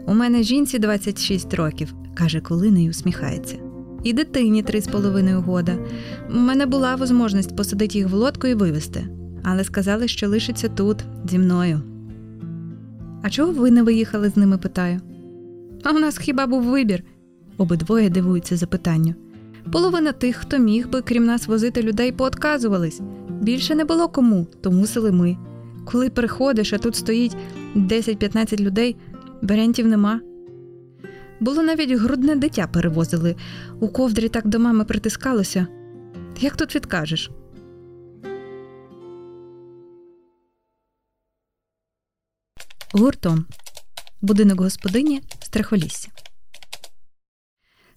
У 0.08 0.14
мене 0.14 0.44
жінці 0.44 0.80
26 0.80 1.54
років, 1.54 1.94
каже 2.14 2.40
Колина 2.40 2.80
і 2.80 2.90
усміхається. 2.90 3.56
І 4.04 4.14
дитині 4.14 4.64
три 4.64 4.82
з 4.82 4.88
половиною 4.88 5.42
года. 5.42 5.78
У 6.36 6.38
мене 6.38 6.66
була 6.66 6.98
можливість 6.98 7.56
посадити 7.56 7.98
їх 7.98 8.10
в 8.10 8.14
лодку 8.14 8.48
і 8.48 8.54
вивезти, 8.54 9.08
але 9.50 9.64
сказали, 9.64 10.08
що 10.08 10.30
лишиться 10.30 10.70
тут, 10.70 10.98
зі 11.30 11.40
мною. 11.40 11.82
А 13.24 13.30
чого 13.30 13.52
ви 13.52 13.72
не 13.72 13.84
виїхали 13.84 14.30
з 14.30 14.38
ними? 14.38 14.58
питаю. 14.58 15.02
А 15.84 15.92
у 15.92 16.00
нас 16.00 16.18
хіба 16.18 16.48
був 16.48 16.64
вибір? 16.64 17.04
Обидвоє 17.58 18.10
дивуються 18.10 18.58
запитанню. 18.58 19.16
Половина 19.72 20.12
тих, 20.12 20.36
хто 20.36 20.58
міг 20.58 20.90
би, 20.90 21.02
крім 21.02 21.26
нас, 21.26 21.48
возити 21.48 21.82
людей, 21.82 22.12
поотказувались. 22.12 23.02
Більше 23.42 23.76
не 23.76 23.86
було 23.86 24.08
кому, 24.08 24.48
то 24.62 24.72
мусили 24.72 25.12
ми. 25.12 25.38
Коли 25.86 26.10
приходиш, 26.10 26.74
а 26.74 26.78
тут 26.78 26.96
стоїть 26.96 27.38
10-15 27.76 28.60
людей, 28.62 28.96
варіантів 29.42 29.88
нема. 29.88 30.22
Було 31.40 31.64
навіть 31.64 31.92
грудне 31.92 32.36
дитя 32.36 32.68
перевозили, 32.74 33.36
у 33.80 33.88
ковдрі 33.88 34.30
так 34.30 34.48
до 34.48 34.60
мами 34.60 34.86
притискалося. 34.86 35.68
Як 36.40 36.56
тут 36.56 36.76
відкажеш? 36.76 37.32
Гуртом 42.93 43.45
будинок 44.21 44.62
господині 44.62 45.21
страхолісся. 45.39 46.10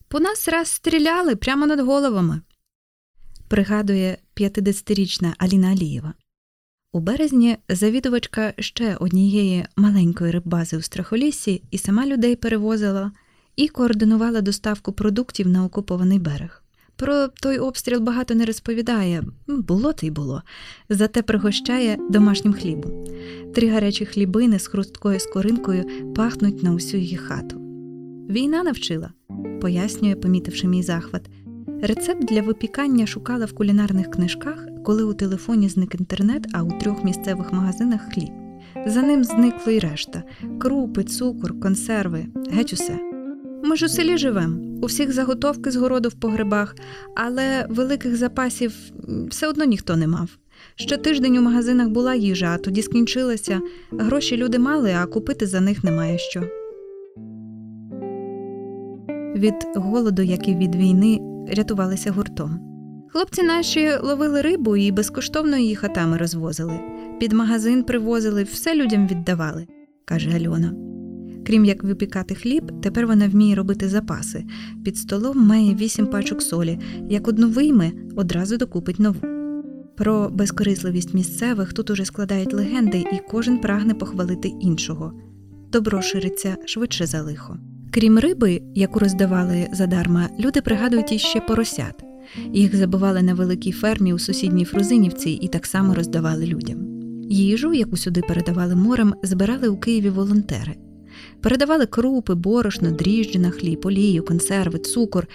По 0.08 0.20
нас 0.20 0.48
раз 0.48 0.68
стріляли 0.68 1.36
прямо 1.36 1.66
над 1.66 1.80
головами, 1.80 2.40
пригадує 3.48 4.18
50-річна 4.36 5.34
Аліна 5.38 5.68
Алієва. 5.68 6.14
У 6.92 7.00
березні 7.00 7.56
завідувачка 7.68 8.54
ще 8.58 8.96
однієї 8.96 9.66
маленької 9.76 10.30
риббази 10.30 10.76
у 10.76 10.82
страхолісі 10.82 11.62
і 11.70 11.78
сама 11.78 12.06
людей 12.06 12.36
перевозила 12.36 13.12
і 13.56 13.68
координувала 13.68 14.40
доставку 14.40 14.92
продуктів 14.92 15.48
на 15.48 15.64
окупований 15.64 16.18
берег. 16.18 16.64
Про 17.00 17.28
той 17.28 17.58
обстріл 17.58 18.00
багато 18.00 18.34
не 18.34 18.44
розповідає, 18.44 19.22
було 19.48 19.92
то 19.92 20.06
й 20.06 20.10
було, 20.10 20.42
зате 20.88 21.22
пригощає 21.22 21.98
домашнім 22.10 22.52
хлібом. 22.52 23.04
Три 23.54 23.68
гарячі 23.68 24.06
хлібини 24.06 24.58
з 24.58 24.66
хрусткою 24.66 25.20
скоринкою 25.20 25.84
пахнуть 26.16 26.62
на 26.62 26.72
усю 26.72 26.96
її 26.96 27.16
хату. 27.16 27.56
Війна 28.30 28.62
навчила, 28.62 29.10
пояснює, 29.60 30.14
помітивши 30.14 30.68
мій 30.68 30.82
захват. 30.82 31.30
Рецепт 31.82 32.24
для 32.24 32.42
випікання 32.42 33.06
шукала 33.06 33.44
в 33.44 33.52
кулінарних 33.52 34.10
книжках, 34.10 34.66
коли 34.84 35.04
у 35.04 35.14
телефоні 35.14 35.68
зник 35.68 35.94
інтернет, 35.94 36.46
а 36.52 36.62
у 36.62 36.78
трьох 36.78 37.04
місцевих 37.04 37.52
магазинах 37.52 38.00
хліб. 38.14 38.30
За 38.86 39.02
ним 39.02 39.24
зникло 39.24 39.72
й 39.72 39.78
решта 39.78 40.22
крупи, 40.58 41.04
цукор, 41.04 41.60
консерви, 41.60 42.26
геть 42.52 42.72
усе. 42.72 43.19
Ми 43.64 43.76
ж 43.76 43.86
у 43.86 43.88
селі 43.88 44.18
живемо, 44.18 44.56
у 44.82 44.86
всіх 44.86 45.12
заготовки 45.12 45.70
з 45.70 45.76
городу 45.76 46.08
в 46.08 46.14
погребах, 46.14 46.76
але 47.16 47.66
великих 47.68 48.16
запасів 48.16 48.74
все 49.28 49.48
одно 49.48 49.64
ніхто 49.64 49.96
не 49.96 50.06
мав. 50.06 50.30
Ще 50.74 50.96
тиждень 50.96 51.36
у 51.36 51.40
магазинах 51.40 51.88
була 51.88 52.14
їжа, 52.14 52.46
а 52.54 52.58
тоді 52.58 52.82
скінчилася. 52.82 53.60
Гроші 53.90 54.36
люди 54.36 54.58
мали, 54.58 54.94
а 55.02 55.06
купити 55.06 55.46
за 55.46 55.60
них 55.60 55.84
немає 55.84 56.18
що. 56.18 56.40
Від 59.36 59.54
голоду, 59.74 60.22
як 60.22 60.48
і 60.48 60.54
від 60.54 60.74
війни, 60.74 61.20
рятувалися 61.52 62.12
гуртом. 62.12 62.60
Хлопці 63.12 63.42
наші 63.42 63.90
ловили 64.02 64.40
рибу 64.40 64.76
і 64.76 64.92
безкоштовно 64.92 65.56
її 65.56 65.76
хатами 65.76 66.16
розвозили. 66.16 66.80
Під 67.20 67.32
магазин 67.32 67.84
привозили, 67.84 68.42
все 68.42 68.74
людям 68.74 69.06
віддавали, 69.06 69.66
каже 70.04 70.30
Альона. 70.30 70.89
Крім 71.46 71.64
як 71.64 71.84
випікати 71.84 72.34
хліб, 72.34 72.72
тепер 72.82 73.06
вона 73.06 73.28
вміє 73.28 73.54
робити 73.54 73.88
запаси. 73.88 74.44
Під 74.84 74.96
столом 74.96 75.46
має 75.46 75.74
вісім 75.74 76.06
пачок 76.06 76.42
солі. 76.42 76.78
Як 77.08 77.28
одну 77.28 77.48
вийме, 77.48 77.92
одразу 78.16 78.56
докупить 78.56 78.98
нову. 78.98 79.20
Про 79.96 80.30
безкорисливість 80.30 81.14
місцевих 81.14 81.72
тут 81.72 81.90
уже 81.90 82.04
складають 82.04 82.54
легенди, 82.54 82.98
і 82.98 83.20
кожен 83.30 83.58
прагне 83.58 83.94
похвалити 83.94 84.48
іншого. 84.60 85.12
Добро 85.72 86.02
шириться 86.02 86.56
швидше 86.66 87.06
за 87.06 87.22
лихо. 87.22 87.56
Крім 87.90 88.18
риби, 88.18 88.62
яку 88.74 88.98
роздавали 88.98 89.68
задарма, 89.72 90.28
люди 90.40 90.60
пригадують 90.60 91.12
іще 91.12 91.40
поросят. 91.40 92.04
Їх 92.52 92.76
забивали 92.76 93.22
на 93.22 93.34
великій 93.34 93.72
фермі 93.72 94.12
у 94.14 94.18
сусідній 94.18 94.64
Фрузинівці 94.64 95.30
і 95.30 95.48
так 95.48 95.66
само 95.66 95.94
роздавали 95.94 96.46
людям. 96.46 96.78
Їжу, 97.30 97.72
яку 97.74 97.96
сюди 97.96 98.22
передавали 98.28 98.76
морем, 98.76 99.14
збирали 99.22 99.68
у 99.68 99.76
Києві 99.76 100.10
волонтери. 100.10 100.76
Передавали 101.42 101.86
крупи, 101.86 102.34
борошно, 102.34 102.90
дріжджі 102.90 103.38
на 103.38 103.50
хліб, 103.50 103.80
олію, 103.84 104.24
консерви, 104.24 104.78
цукор, 104.78 105.26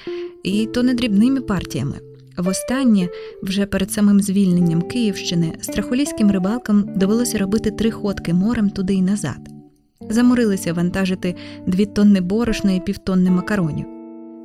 і 0.43 0.65
то 0.65 0.83
не 0.83 0.93
дрібними 0.93 1.41
партіями. 1.41 1.95
Востаннє, 2.37 3.09
вже 3.43 3.65
перед 3.65 3.91
самим 3.91 4.21
звільненням 4.21 4.81
Київщини, 4.81 5.53
страхоліським 5.61 6.31
рибалкам 6.31 6.89
довелося 6.95 7.37
робити 7.37 7.71
три 7.71 7.91
ходки 7.91 8.33
морем 8.33 8.69
туди 8.69 8.93
й 8.93 9.01
назад. 9.01 9.49
Заморилися 10.09 10.73
вантажити 10.73 11.35
дві 11.67 11.85
тонни 11.85 12.21
борошна 12.21 12.71
і 12.71 12.79
півтонни 12.79 13.31
макаронів. 13.31 13.85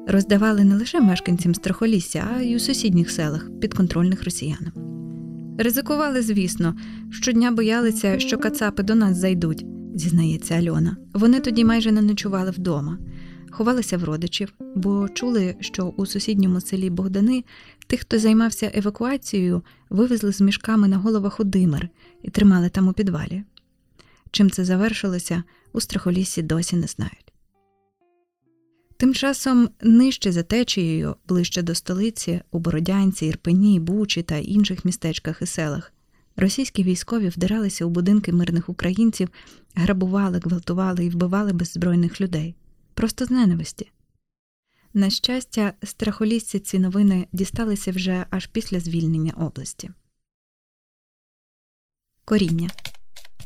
Роздавали 0.09 0.65
не 0.65 0.75
лише 0.75 1.01
мешканцям 1.01 1.55
страхолісся, 1.55 2.25
а 2.37 2.43
й 2.43 2.57
у 2.57 2.59
сусідніх 2.59 3.11
селах, 3.11 3.51
підконтрольних 3.61 4.25
росіянам. 4.25 4.73
Ризикували, 5.59 6.23
звісно, 6.23 6.75
щодня 7.11 7.51
боялися, 7.51 8.19
що 8.19 8.39
кацапи 8.39 8.83
до 8.83 8.95
нас 8.95 9.17
зайдуть, 9.17 9.67
зізнається 9.95 10.55
Альона. 10.55 10.97
Вони 11.15 11.41
тоді 11.41 11.65
майже 11.65 11.93
не 11.93 12.03
ночували 12.03 12.51
вдома, 12.51 12.99
ховалися 13.51 13.99
в 13.99 14.05
родичів, 14.05 14.53
бо 14.75 15.09
чули, 15.09 15.57
що 15.61 15.87
у 15.87 16.07
сусідньому 16.07 16.61
селі 16.61 16.91
Богдани 16.91 17.45
тих, 17.87 18.01
хто 18.01 18.19
займався 18.19 18.71
евакуацією, 18.75 19.63
вивезли 19.91 20.33
з 20.33 20.41
мішками 20.41 20.89
на 20.89 20.97
головах 20.97 21.41
у 21.41 21.45
димер 21.45 21.89
і 22.23 22.31
тримали 22.31 22.69
там 22.69 22.89
у 22.89 22.93
підвалі. 22.93 23.43
Чим 24.31 24.51
це 24.51 24.65
завершилося, 24.65 25.43
у 25.73 25.81
страхоліссі 25.81 26.43
досі 26.43 26.77
не 26.77 26.87
знають. 26.87 27.33
Тим 29.01 29.15
часом 29.15 29.69
нижче 29.83 30.33
за 30.33 30.43
течією, 30.43 31.17
ближче 31.29 31.63
до 31.63 31.75
столиці, 31.75 32.41
у 32.51 32.59
Бородянці, 32.59 33.27
Ірпені, 33.27 33.81
Бучі 33.81 34.23
та 34.23 34.37
інших 34.37 34.85
містечках 34.85 35.43
і 35.43 35.47
селах, 35.47 35.93
російські 36.37 36.83
військові 36.83 37.29
вдиралися 37.29 37.85
у 37.85 37.91
будинки 37.91 38.33
мирних 38.33 38.69
українців, 38.69 39.29
грабували, 39.75 40.39
гвалтували 40.39 41.05
і 41.05 41.11
вбивали 41.11 41.53
беззбройних 41.53 42.21
людей 42.21 42.55
просто 42.95 43.25
з 43.25 43.31
ненависті. 43.31 43.91
На 44.95 45.11
щастя, 45.11 45.73
страхолісці 45.83 46.59
ці 46.59 46.79
новини 46.79 47.29
дісталися 47.33 47.91
вже 47.91 48.27
аж 48.31 48.47
після 48.47 48.81
звільнення 48.81 49.33
області. 49.33 49.91
Коріння 52.25 52.71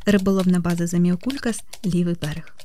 Риболовна 0.06 0.60
база 0.60 0.86
Заміокулькас, 0.86 1.60
лівий 1.84 2.16
берег. 2.22 2.56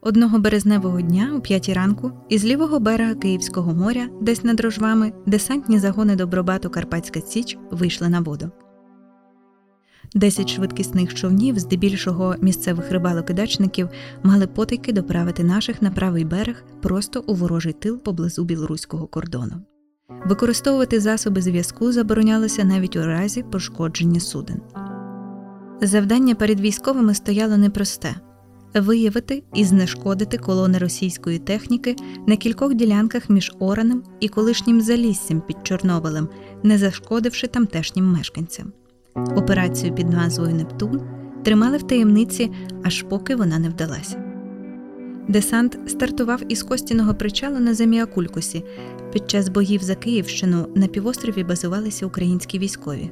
Одного 0.00 0.38
березневого 0.38 1.00
дня 1.00 1.32
о 1.36 1.40
п'ятій 1.40 1.72
ранку 1.72 2.12
із 2.28 2.44
лівого 2.44 2.80
берега 2.80 3.14
Київського 3.14 3.74
моря, 3.74 4.08
десь 4.20 4.44
над 4.44 4.60
рожвами, 4.60 5.12
десантні 5.26 5.78
загони 5.78 6.16
добробату 6.16 6.70
Карпатська 6.70 7.20
Січ 7.20 7.58
вийшли 7.70 8.08
на 8.08 8.20
воду. 8.20 8.50
Десять 10.14 10.48
швидкісних 10.48 11.14
човнів, 11.14 11.58
здебільшого 11.58 12.34
місцевих 12.40 12.90
рибалок 12.90 13.30
і 13.30 13.32
дачників, 13.32 13.88
мали 14.22 14.46
потайки 14.46 14.92
доправити 14.92 15.44
наших 15.44 15.82
на 15.82 15.90
правий 15.90 16.24
берег 16.24 16.64
просто 16.82 17.24
у 17.26 17.34
ворожий 17.34 17.72
тил 17.72 17.98
поблизу 17.98 18.44
білоруського 18.44 19.06
кордону. 19.06 19.54
Використовувати 20.26 21.00
засоби 21.00 21.42
зв'язку 21.42 21.92
заборонялося 21.92 22.64
навіть 22.64 22.96
у 22.96 23.06
разі 23.06 23.42
пошкодження 23.42 24.20
суден. 24.20 24.60
Завдання 25.82 26.34
перед 26.34 26.60
військовими 26.60 27.14
стояло 27.14 27.56
непросте 27.56 28.14
виявити 28.74 29.42
і 29.54 29.64
знешкодити 29.64 30.38
колони 30.38 30.78
російської 30.78 31.38
техніки 31.38 31.96
на 32.26 32.36
кількох 32.36 32.74
ділянках 32.74 33.30
між 33.30 33.52
Оранем 33.58 34.02
і 34.20 34.28
колишнім 34.28 34.80
Заліссям 34.80 35.40
під 35.40 35.56
Чорнобилем, 35.62 36.28
не 36.62 36.78
зашкодивши 36.78 37.46
тамтешнім 37.46 38.04
мешканцям. 38.04 38.72
Операцію 39.14 39.94
під 39.94 40.10
назвою 40.10 40.54
Нептун 40.54 41.00
тримали 41.44 41.76
в 41.76 41.82
таємниці, 41.82 42.50
аж 42.84 43.02
поки 43.02 43.36
вона 43.36 43.58
не 43.58 43.68
вдалася. 43.68 44.24
Десант 45.28 45.78
стартував 45.86 46.40
із 46.48 46.62
Костіного 46.62 47.14
причалу 47.14 47.58
на 47.58 47.74
Заміакулькусі. 47.74 48.64
Під 49.12 49.30
час 49.30 49.48
боїв 49.48 49.82
за 49.82 49.94
Київщину 49.94 50.66
на 50.74 50.86
півострові 50.86 51.44
базувалися 51.44 52.06
українські 52.06 52.58
військові. 52.58 53.10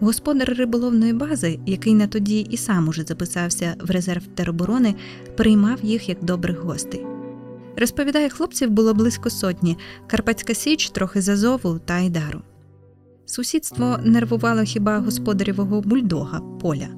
Господар 0.00 0.54
риболовної 0.54 1.12
бази, 1.12 1.58
який 1.66 1.94
на 1.94 2.06
тоді 2.06 2.40
і 2.40 2.56
сам 2.56 2.88
уже 2.88 3.02
записався 3.02 3.74
в 3.80 3.90
резерв 3.90 4.26
тероборони, 4.26 4.94
приймав 5.36 5.78
їх 5.82 6.08
як 6.08 6.24
добрих 6.24 6.60
гостей. 6.60 7.06
Розповідає, 7.76 8.28
хлопців 8.28 8.70
було 8.70 8.94
близько 8.94 9.30
сотні, 9.30 9.78
Карпатська 10.06 10.54
Січ 10.54 10.90
трохи 10.90 11.20
зазову 11.20 11.80
та 11.84 11.94
Айдару. 11.94 12.40
Сусідство 13.26 13.98
нервувало 14.04 14.62
хіба 14.62 14.98
господарєвого 14.98 15.80
бульдога 15.80 16.40
поля. 16.40 16.88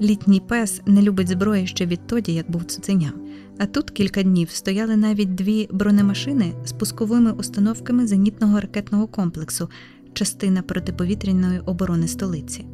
Літній 0.00 0.42
пес 0.48 0.82
не 0.86 1.02
любить 1.02 1.28
зброї 1.28 1.66
ще 1.66 1.86
відтоді, 1.86 2.34
як 2.34 2.50
був 2.50 2.64
цуценям. 2.64 3.12
А 3.58 3.66
тут 3.66 3.90
кілька 3.90 4.22
днів 4.22 4.50
стояли 4.50 4.96
навіть 4.96 5.34
дві 5.34 5.68
бронемашини 5.72 6.52
з 6.64 6.72
пусковими 6.72 7.32
установками 7.32 8.06
зенітного 8.06 8.60
ракетного 8.60 9.06
комплексу, 9.06 9.68
частина 10.16 10.62
протиповітряної 10.62 11.60
оборони 11.60 12.08
столиці. 12.08 12.66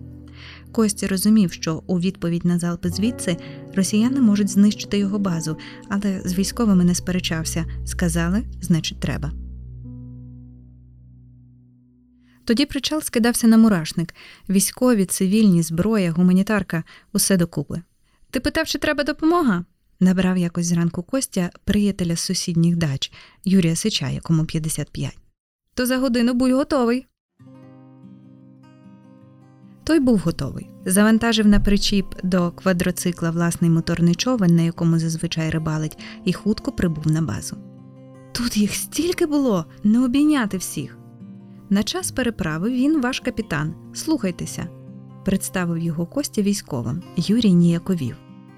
Костя 0.73 1.07
розумів, 1.09 1.53
що 1.53 1.83
у 1.87 2.01
відповідь 2.01 2.45
на 2.45 2.59
залпи 2.59 2.91
звідси 2.91 3.37
росіяни 3.75 4.21
можуть 4.21 4.49
знищити 4.49 4.99
його 4.99 5.19
базу, 5.19 5.57
але 5.89 6.23
з 6.25 6.39
військовими 6.39 6.85
не 6.85 6.95
сперечався 6.95 7.67
сказали, 7.85 8.45
значить, 8.61 9.01
треба. 9.01 9.33
Тоді 12.45 12.67
причал 12.67 13.03
скидався 13.03 13.47
на 13.47 13.57
мурашник 13.57 14.15
військові, 14.49 15.05
цивільні, 15.05 15.63
зброя, 15.63 16.13
гуманітарка 16.13 16.85
усе 17.13 17.37
докупи. 17.37 17.83
Ти 18.31 18.41
питав, 18.41 18.67
чи 18.67 18.79
треба 18.79 19.05
допомога? 19.05 19.65
набрав 20.01 20.39
якось 20.39 20.67
зранку 20.67 21.03
Костя 21.03 21.51
приятеля 21.65 22.17
з 22.17 22.21
сусідніх 22.21 22.77
дач 22.77 23.13
Юрія 23.45 23.77
Сича, 23.77 24.09
якому 24.09 24.45
55. 24.45 25.19
То 25.75 25.87
за 25.87 25.99
годину 25.99 26.35
будь 26.35 26.53
готовий. 26.53 27.07
Той 29.85 30.01
був 30.01 30.19
готовий. 30.19 30.71
Завантажив 30.87 31.47
на 31.47 31.61
причіп 31.61 32.07
до 32.23 32.51
квадроцикла 32.51 33.31
власний 33.31 33.71
моторний 33.71 34.15
човен, 34.15 34.57
на 34.57 34.63
якому 34.63 34.99
зазвичай 34.99 35.51
рибалить, 35.51 35.99
і 36.25 36.33
хутко 36.33 36.73
прибув 36.73 37.07
на 37.07 37.23
базу. 37.23 37.57
Тут 38.33 38.57
їх 38.57 38.75
стільки 38.75 39.27
було, 39.27 39.67
не 39.85 40.05
обійняти 40.05 40.57
всіх. 40.57 40.99
На 41.71 41.83
час 41.83 42.11
переправи 42.11 42.71
він 42.71 43.01
ваш 43.01 43.21
капітан. 43.21 43.75
Слухайтеся, 43.95 44.69
представив 45.25 45.79
його 45.79 46.07
Костя 46.07 46.43
військовим. 46.43 47.03
Юрій 47.17 47.53
ніяковів. 47.53 48.17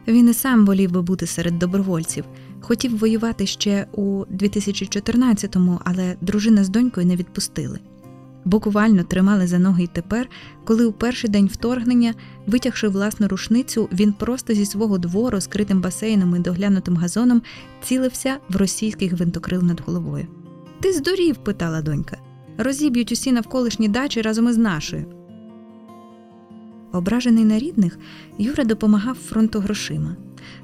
Він 0.09 0.29
і 0.29 0.35
сам 0.35 0.67
волів 0.67 0.91
би 0.91 1.03
бути 1.03 1.27
серед 1.27 1.59
добровольців. 1.59 2.25
Хотів 2.61 2.99
воювати 2.99 3.47
ще 3.47 3.87
у 3.93 4.25
2014-му, 4.25 5.81
але 5.85 6.17
дружина 6.21 6.65
з 6.65 6.69
донькою 6.69 7.07
не 7.07 7.17
відпустили. 7.17 7.79
Буквально 8.45 9.03
тримали 9.03 9.47
за 9.47 9.59
ноги 9.59 9.85
й 9.85 9.87
тепер, 9.87 10.29
коли 10.65 10.87
у 10.87 10.93
перший 10.93 11.31
день 11.31 11.47
вторгнення, 11.47 12.15
витягши 12.47 12.89
власну 12.89 13.29
рушницю, 13.29 13.89
він 13.93 14.13
просто 14.13 14.55
зі 14.55 14.67
свого 14.67 14.99
двору, 14.99 15.41
скритим 15.41 15.81
басейном 15.81 16.37
і 16.37 16.39
доглянутим 16.39 16.97
газоном, 16.97 17.43
цілився 17.83 18.37
в 18.49 18.57
російський 18.57 19.09
гвинтокрил 19.09 19.63
над 19.63 19.81
головою. 19.81 20.27
Ти 20.81 20.93
здурів? 20.93 21.37
питала 21.37 21.83
донька. 21.83 22.17
Розіб'ють 22.59 23.13
усі 23.13 23.33
навколишні 23.33 23.89
дачі 23.89 24.23
разом 24.23 24.49
із 24.49 24.59
нашою. 24.59 25.07
Ображений 26.93 27.45
на 27.45 27.59
рідних, 27.59 27.99
Юра 28.39 28.65
допомагав 28.65 29.15
фронту 29.15 29.61
грошима. 29.61 30.17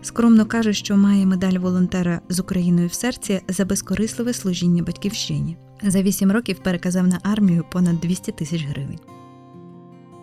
Скромно 0.03 0.47
каже, 0.47 0.73
що 0.73 0.97
має 0.97 1.27
медаль 1.27 1.59
волонтера 1.59 2.21
з 2.29 2.41
Україною 2.41 2.89
в 2.89 2.93
серці 2.93 3.41
за 3.49 3.65
безкорисливе 3.65 4.33
служіння 4.33 4.83
батьківщині. 4.83 5.57
За 5.83 6.03
вісім 6.03 6.33
років 6.33 6.59
переказав 6.59 7.07
на 7.07 7.21
армію 7.23 7.65
понад 7.71 8.01
200 8.01 8.33
тисяч 8.33 8.65
гривень. 8.65 8.99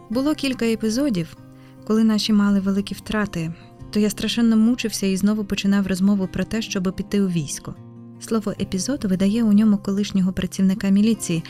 Було 0.10 0.36
кілька 0.36 0.66
епізодів, 0.66 1.38
коли 1.88 2.04
наші 2.04 2.34
мали 2.34 2.60
великі 2.60 2.96
втрати, 2.96 3.54
то 3.92 4.00
я 4.00 4.10
страшенно 4.10 4.58
мучився 4.58 5.08
і 5.08 5.18
знову 5.18 5.44
починав 5.44 5.88
розмову 5.88 6.28
про 6.28 6.44
те, 6.44 6.62
щоб 6.62 6.94
піти 6.96 7.22
у 7.22 7.28
військо. 7.28 7.76
Слово 8.20 8.54
епізод 8.62 9.06
видає 9.06 9.44
у 9.44 9.54
ньому 9.54 9.78
колишнього 9.78 10.34
працівника 10.34 10.90
міліції, 10.90 11.44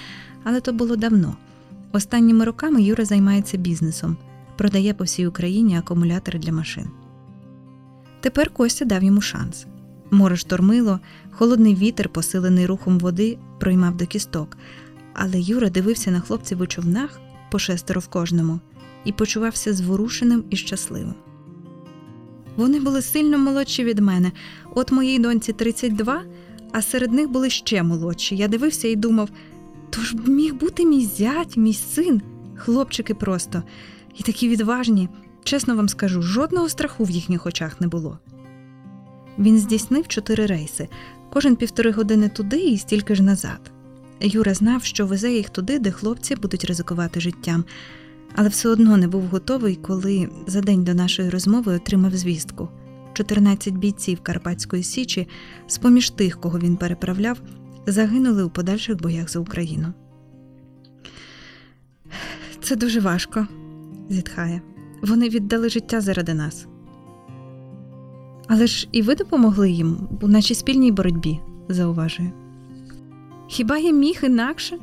але 0.44 0.62
то 0.62 0.74
було 0.74 0.96
давно. 0.96 1.38
Останніми 1.92 2.46
роками 2.46 2.82
Юра 2.84 3.06
займається 3.06 3.58
бізнесом, 3.58 4.18
продає 4.58 4.94
по 4.94 5.04
всій 5.04 5.28
Україні 5.28 5.78
акумулятори 5.78 6.40
для 6.40 6.52
машин. 6.52 6.90
Тепер 8.20 8.50
Костя 8.50 8.86
дав 8.86 9.04
йому 9.04 9.22
шанс. 9.22 9.66
Море 10.12 10.38
штормило, 10.38 11.00
холодний 11.32 11.76
вітер, 11.76 12.10
посилений 12.10 12.66
рухом 12.66 13.00
води, 13.00 13.38
проймав 13.60 13.98
до 13.98 14.06
кісток, 14.06 14.58
але 15.14 15.40
Юра 15.40 15.70
дивився 15.70 16.12
на 16.12 16.20
хлопців 16.20 16.62
у 16.62 16.68
човнах 16.68 17.20
по 17.52 17.60
шестеро 17.60 18.02
в 18.02 18.08
кожному 18.08 18.60
і 19.06 19.12
почувався 19.12 19.74
зворушеним 19.74 20.44
і 20.50 20.56
щасливим. 20.56 21.14
Вони 22.56 22.80
були 22.80 23.02
сильно 23.02 23.38
молодші 23.38 23.84
від 23.84 24.00
мене. 24.00 24.32
От 24.76 24.92
моїй 24.92 25.20
доньці 25.20 25.54
32, 25.54 26.22
а 26.72 26.82
серед 26.82 27.14
них 27.14 27.30
були 27.30 27.50
ще 27.50 27.84
молодші. 27.84 28.36
Я 28.36 28.48
дивився 28.48 28.88
і 28.88 28.96
думав: 28.96 29.30
то 29.90 30.02
ж 30.02 30.16
міг 30.26 30.56
бути 30.56 30.86
мій 30.86 31.06
зять, 31.06 31.58
мій 31.58 31.74
син, 31.74 32.22
хлопчики 32.56 33.14
просто, 33.14 33.64
і 34.16 34.24
такі 34.24 34.50
відважні. 34.50 35.10
Чесно 35.44 35.76
вам 35.76 35.90
скажу, 35.90 36.22
жодного 36.22 36.70
страху 36.70 37.04
в 37.04 37.10
їхніх 37.10 37.46
очах 37.46 37.82
не 37.82 37.88
було. 37.88 38.20
Він 39.40 39.60
здійснив 39.60 40.08
чотири 40.08 40.46
рейси, 40.46 40.88
кожен 41.30 41.56
півтори 41.56 41.92
години 41.92 42.30
туди 42.30 42.58
і 42.58 42.78
стільки 42.78 43.16
ж 43.16 43.24
назад. 43.24 43.72
Юра 44.22 44.54
знав, 44.54 44.84
що 44.84 45.06
везе 45.06 45.32
їх 45.32 45.50
туди, 45.50 45.80
де 45.80 45.92
хлопці 45.92 46.36
будуть 46.36 46.66
ризикувати 46.66 47.20
життям, 47.20 47.66
але 48.36 48.50
все 48.50 48.70
одно 48.70 48.98
не 48.98 49.08
був 49.08 49.24
готовий, 49.24 49.76
коли 49.76 50.30
за 50.48 50.62
день 50.62 50.84
до 50.84 50.94
нашої 50.94 51.30
розмови 51.30 51.76
отримав 51.76 52.16
звістку. 52.16 52.70
14 53.14 53.74
бійців 53.74 54.20
Карпатської 54.24 54.84
Січі, 54.84 55.28
з 55.68 55.78
поміж 55.78 56.10
тих, 56.10 56.42
кого 56.42 56.60
він 56.60 56.78
переправляв, 56.78 57.42
загинули 57.88 58.44
у 58.44 58.50
подальших 58.50 59.02
боях 59.02 59.30
за 59.30 59.40
Україну. 59.40 59.94
Це 62.62 62.76
дуже 62.76 63.00
важко, 63.00 63.48
зітхає. 64.10 64.62
Вони 65.02 65.30
віддали 65.30 65.70
життя 65.70 66.02
заради 66.02 66.34
нас. 66.34 66.68
Але 68.48 68.68
ж 68.68 68.88
і 68.92 69.02
ви 69.02 69.16
допомогли 69.16 69.72
їм 69.72 69.98
у 70.22 70.28
нашій 70.28 70.56
спільній 70.56 70.92
боротьбі, 70.92 71.40
зауважує. 71.70 72.32
Хіба 73.48 73.78
я 73.78 73.92
міг 73.92 74.20
інакше? 74.24 74.78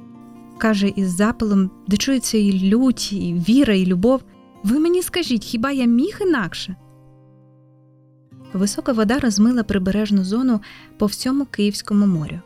каже 0.58 0.92
із 0.96 1.16
запалом, 1.16 1.70
де 1.86 1.96
чується 1.96 2.38
і 2.38 2.52
лють, 2.52 3.12
і 3.12 3.34
віра, 3.48 3.74
і 3.74 3.86
любов. 3.86 4.22
Ви 4.62 4.78
мені 4.78 5.02
скажіть, 5.02 5.44
хіба 5.44 5.70
я 5.70 5.84
міг 5.84 6.18
інакше? 6.20 6.76
Висока 8.52 8.92
вода 8.92 9.18
розмила 9.18 9.62
прибережну 9.62 10.24
зону 10.24 10.60
по 10.98 11.06
всьому 11.06 11.44
Київському 11.44 12.06
морю. 12.06 12.40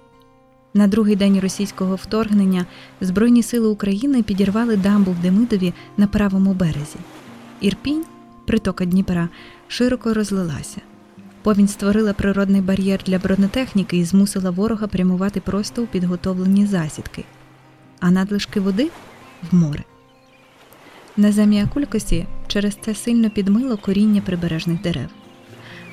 На 0.74 0.87
другий 0.87 1.16
день 1.16 1.40
російського 1.40 1.94
вторгнення 1.94 2.66
Збройні 3.00 3.42
сили 3.42 3.68
України 3.68 4.22
підірвали 4.22 4.76
дамбу 4.76 5.11
в 5.11 5.18
Демидові 5.18 5.74
на 5.96 6.07
правому 6.07 6.54
березі. 6.54 6.98
Ірпінь, 7.61 8.04
притока 8.46 8.85
Дніпра, 8.85 9.28
широко 9.68 10.14
розлилася. 10.14 10.81
Повінь 11.49 11.69
створила 11.69 12.13
природний 12.13 12.61
бар'єр 12.61 13.01
для 13.07 13.19
бронетехніки 13.19 13.97
і 13.97 14.05
змусила 14.05 14.51
ворога 14.51 14.87
прямувати 14.87 15.41
просто 15.41 15.83
у 15.83 15.87
підготовлені 15.87 16.67
засідки, 16.67 17.25
а 18.01 18.11
надлишки 18.11 18.61
води 18.61 18.91
в 19.51 19.55
море. 19.55 19.85
На 21.17 21.33
заміакулькосі 21.33 22.27
через 22.47 22.75
це 22.75 22.95
сильно 22.95 23.31
підмило 23.31 23.77
коріння 23.77 24.21
прибережних 24.21 24.83
дерев. 24.83 25.09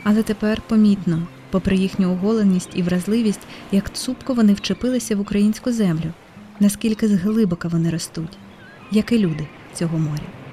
Але 0.04 0.24
тепер 0.24 0.62
помітно, 0.68 1.28
попри 1.50 1.76
їхню 1.76 2.12
оголеність 2.12 2.72
і 2.74 2.84
вразливість, 2.84 3.48
як 3.72 3.94
цупко 3.94 4.34
вони 4.34 4.54
вчепилися 4.54 5.16
в 5.16 5.20
українську 5.20 5.72
землю, 5.72 6.14
наскільки 6.60 7.08
зглибока 7.08 7.68
вони 7.68 7.90
ростуть, 7.90 8.38
як 8.92 9.12
і 9.12 9.18
люди 9.18 9.48
цього 9.74 9.98
моря. 9.98 10.45